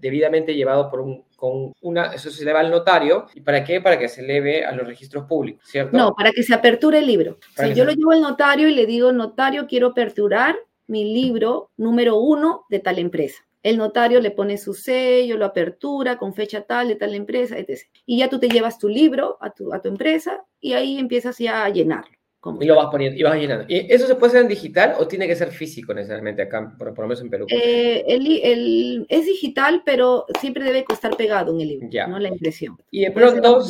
debidamente 0.00 0.54
llevado 0.54 0.90
por 0.90 1.00
un, 1.00 1.24
con 1.36 1.72
una, 1.82 2.12
eso 2.12 2.30
se 2.30 2.42
eleva 2.42 2.60
al 2.60 2.70
notario, 2.70 3.26
¿y 3.34 3.40
para 3.40 3.64
qué? 3.64 3.80
Para 3.80 3.98
que 3.98 4.08
se 4.08 4.22
eleve 4.22 4.64
a 4.64 4.72
los 4.72 4.86
registros 4.86 5.26
públicos, 5.26 5.64
¿cierto? 5.66 5.96
No, 5.96 6.14
para 6.14 6.32
que 6.32 6.42
se 6.42 6.54
aperture 6.54 6.98
el 6.98 7.06
libro. 7.06 7.38
Si 7.56 7.74
yo 7.74 7.84
lo 7.84 7.92
llevo 7.92 8.12
al 8.12 8.20
notario 8.20 8.68
y 8.68 8.74
le 8.74 8.86
digo, 8.86 9.12
notario, 9.12 9.66
quiero 9.66 9.88
aperturar 9.88 10.56
mi 10.86 11.14
libro 11.14 11.70
número 11.76 12.16
uno 12.16 12.66
de 12.68 12.80
tal 12.80 12.98
empresa. 12.98 13.44
El 13.62 13.76
notario 13.76 14.20
le 14.20 14.30
pone 14.30 14.56
su 14.56 14.74
sello, 14.74 15.36
lo 15.36 15.44
apertura 15.44 16.16
con 16.16 16.34
fecha 16.34 16.62
tal 16.62 16.88
de 16.88 16.96
tal 16.96 17.14
empresa, 17.14 17.58
etc. 17.58 17.80
Y 18.06 18.18
ya 18.18 18.28
tú 18.28 18.38
te 18.38 18.48
llevas 18.48 18.78
tu 18.78 18.88
libro 18.88 19.36
a 19.40 19.50
tu, 19.50 19.72
a 19.72 19.80
tu 19.80 19.88
empresa 19.88 20.44
y 20.60 20.72
ahí 20.72 20.98
empiezas 20.98 21.38
ya 21.38 21.64
a 21.64 21.68
llenarlo. 21.68 22.19
Y 22.60 22.64
lo 22.64 22.76
vas 22.76 22.86
poniendo, 22.90 23.18
y 23.18 23.22
vas 23.22 23.38
llenando. 23.38 23.66
¿Y 23.68 23.92
eso 23.92 24.06
se 24.06 24.14
puede 24.14 24.30
hacer 24.30 24.42
en 24.42 24.48
digital 24.48 24.94
o 24.98 25.06
tiene 25.06 25.26
que 25.26 25.36
ser 25.36 25.50
físico 25.50 25.92
necesariamente 25.92 26.40
acá, 26.40 26.74
por, 26.78 26.96
lo 26.96 27.02
menos 27.02 27.20
en 27.20 27.28
Perú? 27.28 27.46
Eh, 27.50 28.02
el, 28.06 29.06
es 29.08 29.26
digital, 29.26 29.82
pero 29.84 30.24
siempre 30.40 30.64
debe 30.64 30.84
costar 30.84 31.16
pegado 31.16 31.52
en 31.52 31.60
el 31.60 31.68
libro, 31.68 31.88
ya. 31.90 32.06
¿no? 32.06 32.18
La 32.18 32.28
impresión. 32.28 32.78
Y 32.90 33.02
de 33.02 33.10
pronto, 33.10 33.62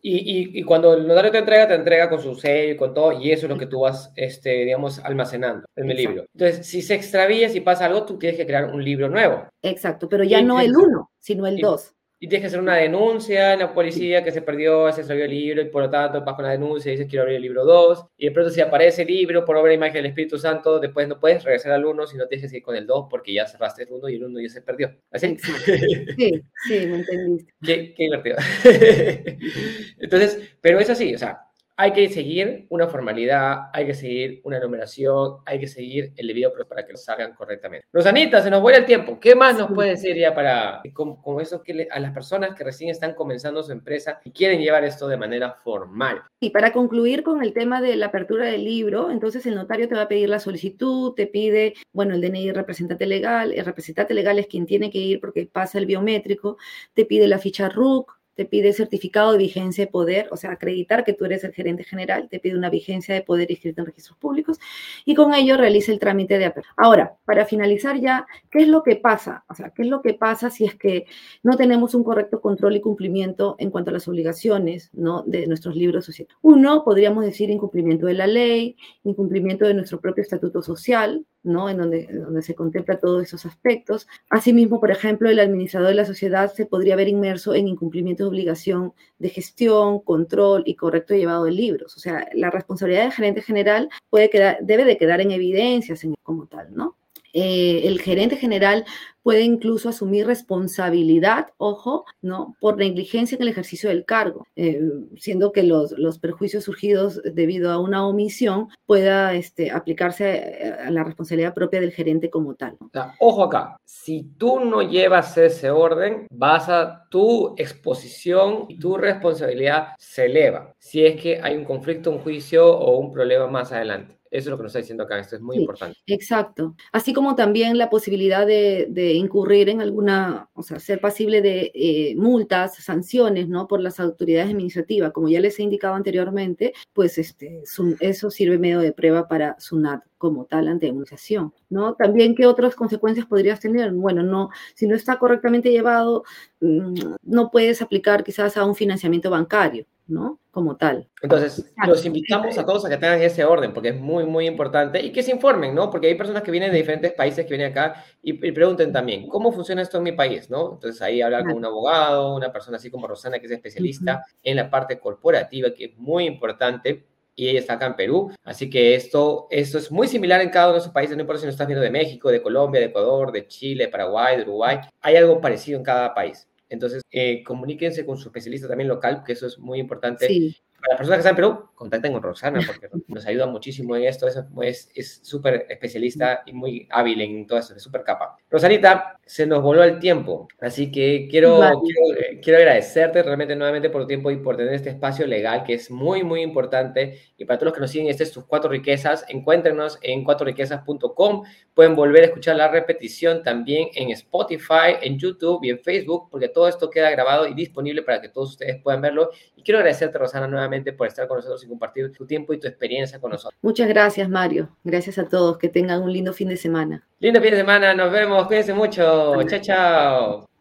y, 0.00 0.58
y, 0.58 0.62
cuando 0.62 0.94
el 0.94 1.06
notario 1.06 1.32
te 1.32 1.38
entrega, 1.38 1.68
te 1.68 1.74
entrega 1.74 2.08
con 2.08 2.20
su 2.20 2.34
sello 2.34 2.72
y 2.72 2.76
con 2.76 2.94
todo, 2.94 3.12
y 3.12 3.30
eso 3.30 3.44
es 3.44 3.50
lo 3.50 3.58
que 3.58 3.66
tú 3.66 3.80
vas, 3.80 4.10
este, 4.16 4.64
digamos, 4.64 5.00
almacenando 5.00 5.66
en 5.76 5.90
el 5.90 5.96
libro. 5.96 6.24
Entonces, 6.32 6.66
si 6.66 6.80
se 6.80 6.94
extravía, 6.94 7.50
si 7.50 7.60
pasa 7.60 7.84
algo, 7.84 8.06
tú 8.06 8.18
tienes 8.18 8.38
que 8.38 8.46
crear 8.46 8.72
un 8.72 8.82
libro 8.82 9.10
nuevo. 9.10 9.48
Exacto, 9.60 10.08
pero 10.08 10.24
ya 10.24 10.40
no 10.40 10.60
el 10.60 10.74
uno, 10.74 11.10
sino 11.18 11.46
el 11.46 11.58
dos 11.58 11.94
y 12.24 12.26
tienes 12.26 12.44
que 12.44 12.46
hacer 12.46 12.60
una 12.60 12.76
denuncia 12.76 13.52
en 13.52 13.58
la 13.58 13.74
policía 13.74 14.24
que 14.24 14.32
se 14.32 14.40
perdió, 14.40 14.90
se 14.90 15.02
extravió 15.02 15.26
el 15.26 15.30
libro 15.30 15.60
y 15.60 15.66
por 15.66 15.82
lo 15.82 15.90
tanto 15.90 16.24
vas 16.24 16.34
con 16.34 16.46
la 16.46 16.52
denuncia 16.52 16.88
y 16.88 16.92
dices 16.92 17.06
quiero 17.06 17.24
abrir 17.24 17.36
el 17.36 17.42
libro 17.42 17.66
2 17.66 18.06
y 18.16 18.24
de 18.24 18.32
pronto 18.32 18.50
si 18.50 18.62
aparece 18.62 19.02
el 19.02 19.08
libro 19.08 19.44
por 19.44 19.58
obra 19.58 19.68
de 19.68 19.74
imagen 19.74 19.96
del 19.96 20.06
Espíritu 20.06 20.38
Santo, 20.38 20.80
después 20.80 21.06
no 21.06 21.20
puedes 21.20 21.44
regresar 21.44 21.72
al 21.72 21.84
1 21.84 22.06
si 22.06 22.16
no 22.16 22.26
tienes 22.26 22.44
que 22.44 22.48
seguir 22.48 22.62
con 22.62 22.76
el 22.76 22.86
2 22.86 23.08
porque 23.10 23.34
ya 23.34 23.46
cerraste 23.46 23.82
el 23.82 23.92
1 23.92 24.08
y 24.08 24.14
el 24.14 24.24
1 24.24 24.40
ya 24.40 24.48
se 24.48 24.62
perdió. 24.62 24.96
¿Así? 25.12 25.36
Sí, 25.36 26.42
sí, 26.66 26.86
me 26.86 26.96
entendiste. 26.96 27.52
Qué, 27.62 27.92
qué 27.94 28.04
divertido. 28.04 28.36
Entonces, 29.98 30.56
pero 30.62 30.80
es 30.80 30.88
así, 30.88 31.14
o 31.14 31.18
sea, 31.18 31.40
hay 31.76 31.92
que 31.92 32.08
seguir 32.08 32.66
una 32.68 32.86
formalidad, 32.86 33.70
hay 33.72 33.86
que 33.86 33.94
seguir 33.94 34.40
una 34.44 34.60
numeración, 34.60 35.38
hay 35.44 35.58
que 35.58 35.66
seguir 35.66 36.12
el 36.16 36.28
debido 36.28 36.52
proceso 36.52 36.68
para 36.68 36.86
que 36.86 36.92
lo 36.92 36.98
salgan 36.98 37.34
correctamente. 37.34 37.86
Rosanita, 37.92 38.40
se 38.42 38.50
nos 38.50 38.60
vuelve 38.60 38.80
el 38.80 38.86
tiempo. 38.86 39.18
¿Qué 39.18 39.34
más 39.34 39.58
nos 39.58 39.72
puede 39.72 39.90
decir 39.90 40.16
ya 40.16 40.34
para, 40.34 40.82
como, 40.92 41.40
eso 41.40 41.62
que 41.62 41.88
a 41.90 41.98
las 41.98 42.12
personas 42.12 42.54
que 42.54 42.64
recién 42.64 42.90
están 42.90 43.14
comenzando 43.14 43.62
su 43.62 43.72
empresa 43.72 44.20
y 44.24 44.30
quieren 44.30 44.60
llevar 44.60 44.84
esto 44.84 45.08
de 45.08 45.16
manera 45.16 45.56
formal? 45.64 46.22
Y 46.40 46.50
para 46.50 46.72
concluir 46.72 47.22
con 47.22 47.42
el 47.42 47.52
tema 47.52 47.80
de 47.80 47.96
la 47.96 48.06
apertura 48.06 48.46
del 48.46 48.64
libro, 48.64 49.10
entonces 49.10 49.44
el 49.46 49.56
notario 49.56 49.88
te 49.88 49.94
va 49.94 50.02
a 50.02 50.08
pedir 50.08 50.28
la 50.28 50.38
solicitud, 50.38 51.14
te 51.14 51.26
pide, 51.26 51.74
bueno, 51.92 52.14
el 52.14 52.20
DNI 52.20 52.52
representante 52.52 53.06
legal, 53.06 53.52
el 53.52 53.64
representante 53.64 54.14
legal 54.14 54.38
es 54.38 54.46
quien 54.46 54.66
tiene 54.66 54.90
que 54.90 54.98
ir 54.98 55.20
porque 55.20 55.48
pasa 55.50 55.78
el 55.78 55.86
biométrico, 55.86 56.56
te 56.92 57.04
pide 57.04 57.26
la 57.26 57.38
ficha 57.38 57.68
RUC, 57.68 58.12
te 58.34 58.44
pide 58.44 58.72
certificado 58.72 59.32
de 59.32 59.38
vigencia 59.38 59.84
de 59.84 59.90
poder, 59.90 60.28
o 60.30 60.36
sea, 60.36 60.52
acreditar 60.52 61.04
que 61.04 61.12
tú 61.12 61.24
eres 61.24 61.44
el 61.44 61.52
gerente 61.52 61.84
general, 61.84 62.28
te 62.28 62.40
pide 62.40 62.56
una 62.56 62.70
vigencia 62.70 63.14
de 63.14 63.22
poder 63.22 63.50
inscrito 63.50 63.80
en 63.80 63.86
registros 63.86 64.18
públicos 64.18 64.58
y 65.04 65.14
con 65.14 65.34
ello 65.34 65.56
realiza 65.56 65.92
el 65.92 65.98
trámite 65.98 66.38
de 66.38 66.46
apertura. 66.46 66.74
Ahora, 66.76 67.16
para 67.24 67.46
finalizar 67.46 67.98
ya, 68.00 68.26
¿qué 68.50 68.62
es 68.62 68.68
lo 68.68 68.82
que 68.82 68.96
pasa? 68.96 69.44
O 69.48 69.54
sea, 69.54 69.70
¿qué 69.70 69.82
es 69.82 69.88
lo 69.88 70.02
que 70.02 70.14
pasa 70.14 70.50
si 70.50 70.64
es 70.64 70.74
que 70.74 71.06
no 71.42 71.56
tenemos 71.56 71.94
un 71.94 72.04
correcto 72.04 72.40
control 72.40 72.76
y 72.76 72.80
cumplimiento 72.80 73.56
en 73.58 73.70
cuanto 73.70 73.90
a 73.90 73.92
las 73.92 74.08
obligaciones 74.08 74.90
¿no? 74.92 75.22
de 75.22 75.46
nuestros 75.46 75.76
libros 75.76 76.04
sociales? 76.04 76.34
Uno, 76.42 76.84
podríamos 76.84 77.24
decir 77.24 77.50
incumplimiento 77.50 78.06
de 78.06 78.14
la 78.14 78.26
ley, 78.26 78.76
incumplimiento 79.04 79.66
de 79.66 79.74
nuestro 79.74 80.00
propio 80.00 80.22
estatuto 80.22 80.62
social, 80.62 81.24
¿no? 81.44 81.70
En 81.70 81.78
donde, 81.78 82.08
donde 82.10 82.42
se 82.42 82.54
contempla 82.54 82.98
todos 82.98 83.22
esos 83.22 83.46
aspectos. 83.46 84.08
Asimismo, 84.30 84.80
por 84.80 84.90
ejemplo, 84.90 85.30
el 85.30 85.38
administrador 85.38 85.88
de 85.88 85.94
la 85.94 86.04
sociedad 86.04 86.52
se 86.52 86.66
podría 86.66 86.96
ver 86.96 87.08
inmerso 87.08 87.54
en 87.54 87.68
incumplimiento 87.68 88.24
de 88.24 88.30
obligación 88.30 88.94
de 89.18 89.28
gestión, 89.28 90.00
control 90.00 90.64
y 90.66 90.74
correcto 90.74 91.14
llevado 91.14 91.44
de 91.44 91.52
libros. 91.52 91.96
O 91.96 92.00
sea, 92.00 92.28
la 92.32 92.50
responsabilidad 92.50 93.02
del 93.02 93.12
gerente 93.12 93.42
general 93.42 93.88
puede 94.10 94.30
quedar, 94.30 94.58
debe 94.62 94.84
de 94.84 94.96
quedar 94.96 95.20
en 95.20 95.30
evidencias 95.30 96.04
como 96.22 96.46
tal, 96.46 96.74
¿no? 96.74 96.96
Eh, 97.34 97.82
el 97.84 98.00
gerente 98.00 98.36
general 98.36 98.84
puede 99.24 99.42
incluso 99.42 99.88
asumir 99.88 100.26
responsabilidad, 100.26 101.48
ojo, 101.56 102.04
¿no? 102.22 102.54
Por 102.60 102.76
negligencia 102.76 103.36
en 103.36 103.42
el 103.42 103.48
ejercicio 103.48 103.88
del 103.88 104.04
cargo, 104.04 104.46
eh, 104.54 104.80
siendo 105.16 105.50
que 105.50 105.64
los, 105.64 105.92
los, 105.98 106.18
perjuicios 106.18 106.64
surgidos 106.64 107.20
debido 107.24 107.72
a 107.72 107.80
una 107.80 108.06
omisión 108.06 108.68
pueda 108.86 109.34
este, 109.34 109.70
aplicarse 109.70 110.74
a 110.78 110.90
la 110.90 111.02
responsabilidad 111.02 111.54
propia 111.54 111.80
del 111.80 111.92
gerente 111.92 112.30
como 112.30 112.54
tal. 112.54 112.76
ojo 113.18 113.44
acá, 113.44 113.78
si 113.84 114.22
tú 114.38 114.60
no 114.60 114.82
llevas 114.82 115.36
ese 115.36 115.70
orden, 115.70 116.26
vas 116.30 116.68
a 116.68 117.06
tu 117.08 117.54
exposición 117.56 118.66
y 118.68 118.78
tu 118.78 118.96
responsabilidad 118.96 119.94
se 119.98 120.26
eleva, 120.26 120.74
si 120.78 121.04
es 121.04 121.20
que 121.20 121.40
hay 121.42 121.56
un 121.56 121.64
conflicto, 121.64 122.10
un 122.10 122.18
juicio 122.18 122.70
o 122.76 122.98
un 122.98 123.10
problema 123.10 123.46
más 123.46 123.72
adelante. 123.72 124.18
Eso 124.34 124.48
es 124.48 124.50
lo 124.50 124.56
que 124.56 124.64
nos 124.64 124.70
está 124.70 124.80
diciendo 124.80 125.04
acá, 125.04 125.20
esto 125.20 125.36
es 125.36 125.42
muy 125.42 125.58
importante. 125.58 125.96
Exacto. 126.08 126.74
Así 126.90 127.12
como 127.12 127.36
también 127.36 127.78
la 127.78 127.88
posibilidad 127.88 128.44
de, 128.44 129.12
incurrir 129.14 129.68
en 129.68 129.80
alguna, 129.80 130.50
o 130.54 130.64
sea, 130.64 130.80
ser 130.80 131.00
pasible 131.00 131.40
de 131.40 131.70
eh, 131.72 132.16
multas, 132.16 132.74
sanciones, 132.74 133.48
¿no? 133.48 133.68
Por 133.68 133.80
las 133.80 134.00
autoridades 134.00 134.50
administrativas. 134.50 135.12
Como 135.12 135.28
ya 135.28 135.38
les 135.40 135.60
he 135.60 135.62
indicado 135.62 135.94
anteriormente, 135.94 136.72
pues 136.92 137.16
este, 137.16 137.62
eso 138.00 138.28
sirve 138.28 138.58
medio 138.58 138.80
de 138.80 138.92
prueba 138.92 139.28
para 139.28 139.54
SUNAT 139.60 140.02
como 140.18 140.46
tal 140.46 140.66
ante 140.66 140.86
denunciación, 140.86 141.54
¿no? 141.68 141.94
También, 141.94 142.34
¿qué 142.34 142.46
otras 142.46 142.74
consecuencias 142.74 143.26
podrías 143.26 143.60
tener? 143.60 143.92
Bueno, 143.92 144.24
no, 144.24 144.50
si 144.74 144.88
no 144.88 144.96
está 144.96 145.16
correctamente 145.20 145.70
llevado, 145.70 146.24
mm, 146.60 146.94
no 147.22 147.50
puedes 147.52 147.82
aplicar 147.82 148.24
quizás 148.24 148.56
a 148.56 148.64
un 148.64 148.74
financiamiento 148.74 149.30
bancario, 149.30 149.86
¿no? 150.06 150.38
Como 150.50 150.76
tal. 150.76 151.08
Entonces, 151.22 151.72
los 151.86 152.04
invitamos 152.04 152.56
a 152.58 152.64
todos 152.64 152.84
a 152.84 152.88
que 152.88 152.96
tengan 152.96 153.20
ese 153.20 153.44
orden, 153.44 153.72
porque 153.72 153.88
es 153.88 154.00
muy, 154.00 154.24
muy 154.24 154.46
importante 154.46 155.04
y 155.04 155.10
que 155.10 155.22
se 155.22 155.32
informen, 155.32 155.74
¿no? 155.74 155.90
Porque 155.90 156.08
hay 156.08 156.14
personas 156.14 156.42
que 156.42 156.50
vienen 156.50 156.70
de 156.70 156.78
diferentes 156.78 157.12
países 157.12 157.44
que 157.44 157.56
vienen 157.56 157.72
acá 157.72 158.04
y, 158.22 158.32
pregunten 158.52 158.92
también, 158.92 159.28
¿cómo 159.28 159.52
funciona 159.52 159.82
esto 159.82 159.98
en 159.98 160.04
mi 160.04 160.12
país, 160.12 160.50
¿no? 160.50 160.74
Entonces, 160.74 161.00
ahí 161.02 161.22
hablar 161.22 161.44
con 161.44 161.54
un 161.54 161.64
abogado, 161.64 162.36
una 162.36 162.52
persona 162.52 162.76
así 162.76 162.90
como 162.90 163.06
Rosana, 163.06 163.38
que 163.38 163.46
es 163.46 163.52
especialista 163.52 164.24
en 164.42 164.56
la 164.56 164.70
parte 164.70 164.98
corporativa, 164.98 165.70
que 165.72 165.86
es 165.86 165.96
muy 165.96 166.26
importante 166.26 167.04
y 167.36 167.48
ella 167.48 167.58
está 167.58 167.74
acá 167.74 167.86
en 167.86 167.96
Perú. 167.96 168.30
Así 168.44 168.70
que 168.70 168.94
esto, 168.94 169.48
esto 169.50 169.78
es 169.78 169.90
muy 169.90 170.06
similar 170.06 170.40
en 170.40 170.50
cada 170.50 170.66
uno 170.66 170.74
de 170.74 170.80
esos 170.80 170.92
países, 170.92 171.16
no 171.16 171.22
importa 171.22 171.40
si 171.40 171.46
nos 171.46 171.54
estás 171.54 171.66
viendo 171.66 171.82
de 171.82 171.90
México, 171.90 172.30
de 172.30 172.42
Colombia, 172.42 172.80
de 172.80 172.86
Ecuador, 172.86 173.32
de 173.32 173.46
Chile, 173.48 173.88
Paraguay, 173.88 174.36
de 174.36 174.42
Uruguay, 174.42 174.78
hay 175.00 175.16
algo 175.16 175.40
parecido 175.40 175.78
en 175.78 175.84
cada 175.84 176.14
país. 176.14 176.46
Entonces, 176.68 177.02
eh, 177.10 177.42
comuníquense 177.44 178.06
con 178.06 178.16
su 178.16 178.28
especialista 178.28 178.68
también 178.68 178.88
local, 178.88 179.22
que 179.24 179.32
eso 179.32 179.46
es 179.46 179.58
muy 179.58 179.78
importante. 179.78 180.26
Sí 180.26 180.63
para 180.84 180.92
las 180.92 180.98
personas 180.98 181.16
que 181.16 181.20
están 181.20 181.32
en 181.32 181.36
Perú, 181.36 181.68
contacten 181.74 182.12
con 182.12 182.22
Roxana 182.22 182.60
porque 182.66 182.88
nos 183.08 183.24
ayuda 183.26 183.46
muchísimo 183.46 183.96
en 183.96 184.04
esto. 184.04 184.26
Es 184.28 185.20
súper 185.22 185.66
especialista 185.70 186.42
y 186.44 186.52
muy 186.52 186.86
hábil 186.90 187.22
en 187.22 187.46
todo 187.46 187.58
esto, 187.58 187.74
es 187.74 187.82
súper 187.82 188.02
capa. 188.02 188.36
Rosanita, 188.50 189.18
se 189.24 189.46
nos 189.46 189.62
voló 189.62 189.82
el 189.82 189.98
tiempo, 189.98 190.46
así 190.60 190.92
que 190.92 191.26
quiero, 191.30 191.58
quiero, 191.82 192.40
quiero, 192.42 192.58
agradecerte 192.58 193.22
realmente 193.22 193.56
nuevamente 193.56 193.88
por 193.88 194.02
tu 194.02 194.08
tiempo 194.08 194.30
y 194.30 194.36
por 194.36 194.58
tener 194.58 194.74
este 194.74 194.90
espacio 194.90 195.26
legal 195.26 195.64
que 195.64 195.74
es 195.74 195.90
muy, 195.90 196.22
muy 196.22 196.42
importante. 196.42 197.18
Y 197.38 197.46
para 197.46 197.58
todos 197.58 197.68
los 197.68 197.74
que 197.74 197.80
nos 197.80 197.90
siguen, 197.90 198.08
este 198.08 198.24
es 198.24 198.32
tus 198.32 198.44
cuatro 198.44 198.70
riquezas. 198.70 199.24
Encuéntrenos 199.28 199.98
en 200.02 200.22
cuatroriquezas.com. 200.22 201.44
Pueden 201.72 201.96
volver 201.96 202.24
a 202.24 202.26
escuchar 202.26 202.56
la 202.56 202.68
repetición 202.68 203.42
también 203.42 203.88
en 203.94 204.10
Spotify, 204.10 204.96
en 205.00 205.18
YouTube 205.18 205.64
y 205.64 205.70
en 205.70 205.78
Facebook, 205.78 206.28
porque 206.30 206.48
todo 206.48 206.68
esto 206.68 206.90
queda 206.90 207.10
grabado 207.10 207.46
y 207.48 207.54
disponible 207.54 208.02
para 208.02 208.20
que 208.20 208.28
todos 208.28 208.50
ustedes 208.50 208.82
puedan 208.82 209.00
verlo. 209.00 209.30
Y 209.56 209.62
quiero 209.62 209.78
agradecerte, 209.78 210.18
Rosana, 210.18 210.46
nuevamente 210.74 210.92
por 210.92 211.06
estar 211.06 211.28
con 211.28 211.36
nosotros 211.36 211.62
y 211.64 211.68
compartir 211.68 212.12
tu 212.12 212.26
tiempo 212.26 212.52
y 212.52 212.60
tu 212.60 212.66
experiencia 212.66 213.20
con 213.20 213.30
nosotros. 213.30 213.58
Muchas 213.62 213.88
gracias, 213.88 214.28
Mario. 214.28 214.68
Gracias 214.84 215.18
a 215.18 215.28
todos. 215.28 215.58
Que 215.58 215.68
tengan 215.68 216.02
un 216.02 216.12
lindo 216.12 216.32
fin 216.32 216.48
de 216.48 216.56
semana. 216.56 217.06
Lindo 217.20 217.40
fin 217.40 217.52
de 217.52 217.58
semana. 217.58 217.94
Nos 217.94 218.10
vemos. 218.12 218.46
Cuídense 218.46 218.74
mucho. 218.74 219.42
Chao, 219.44 219.60
chao. 219.60 220.46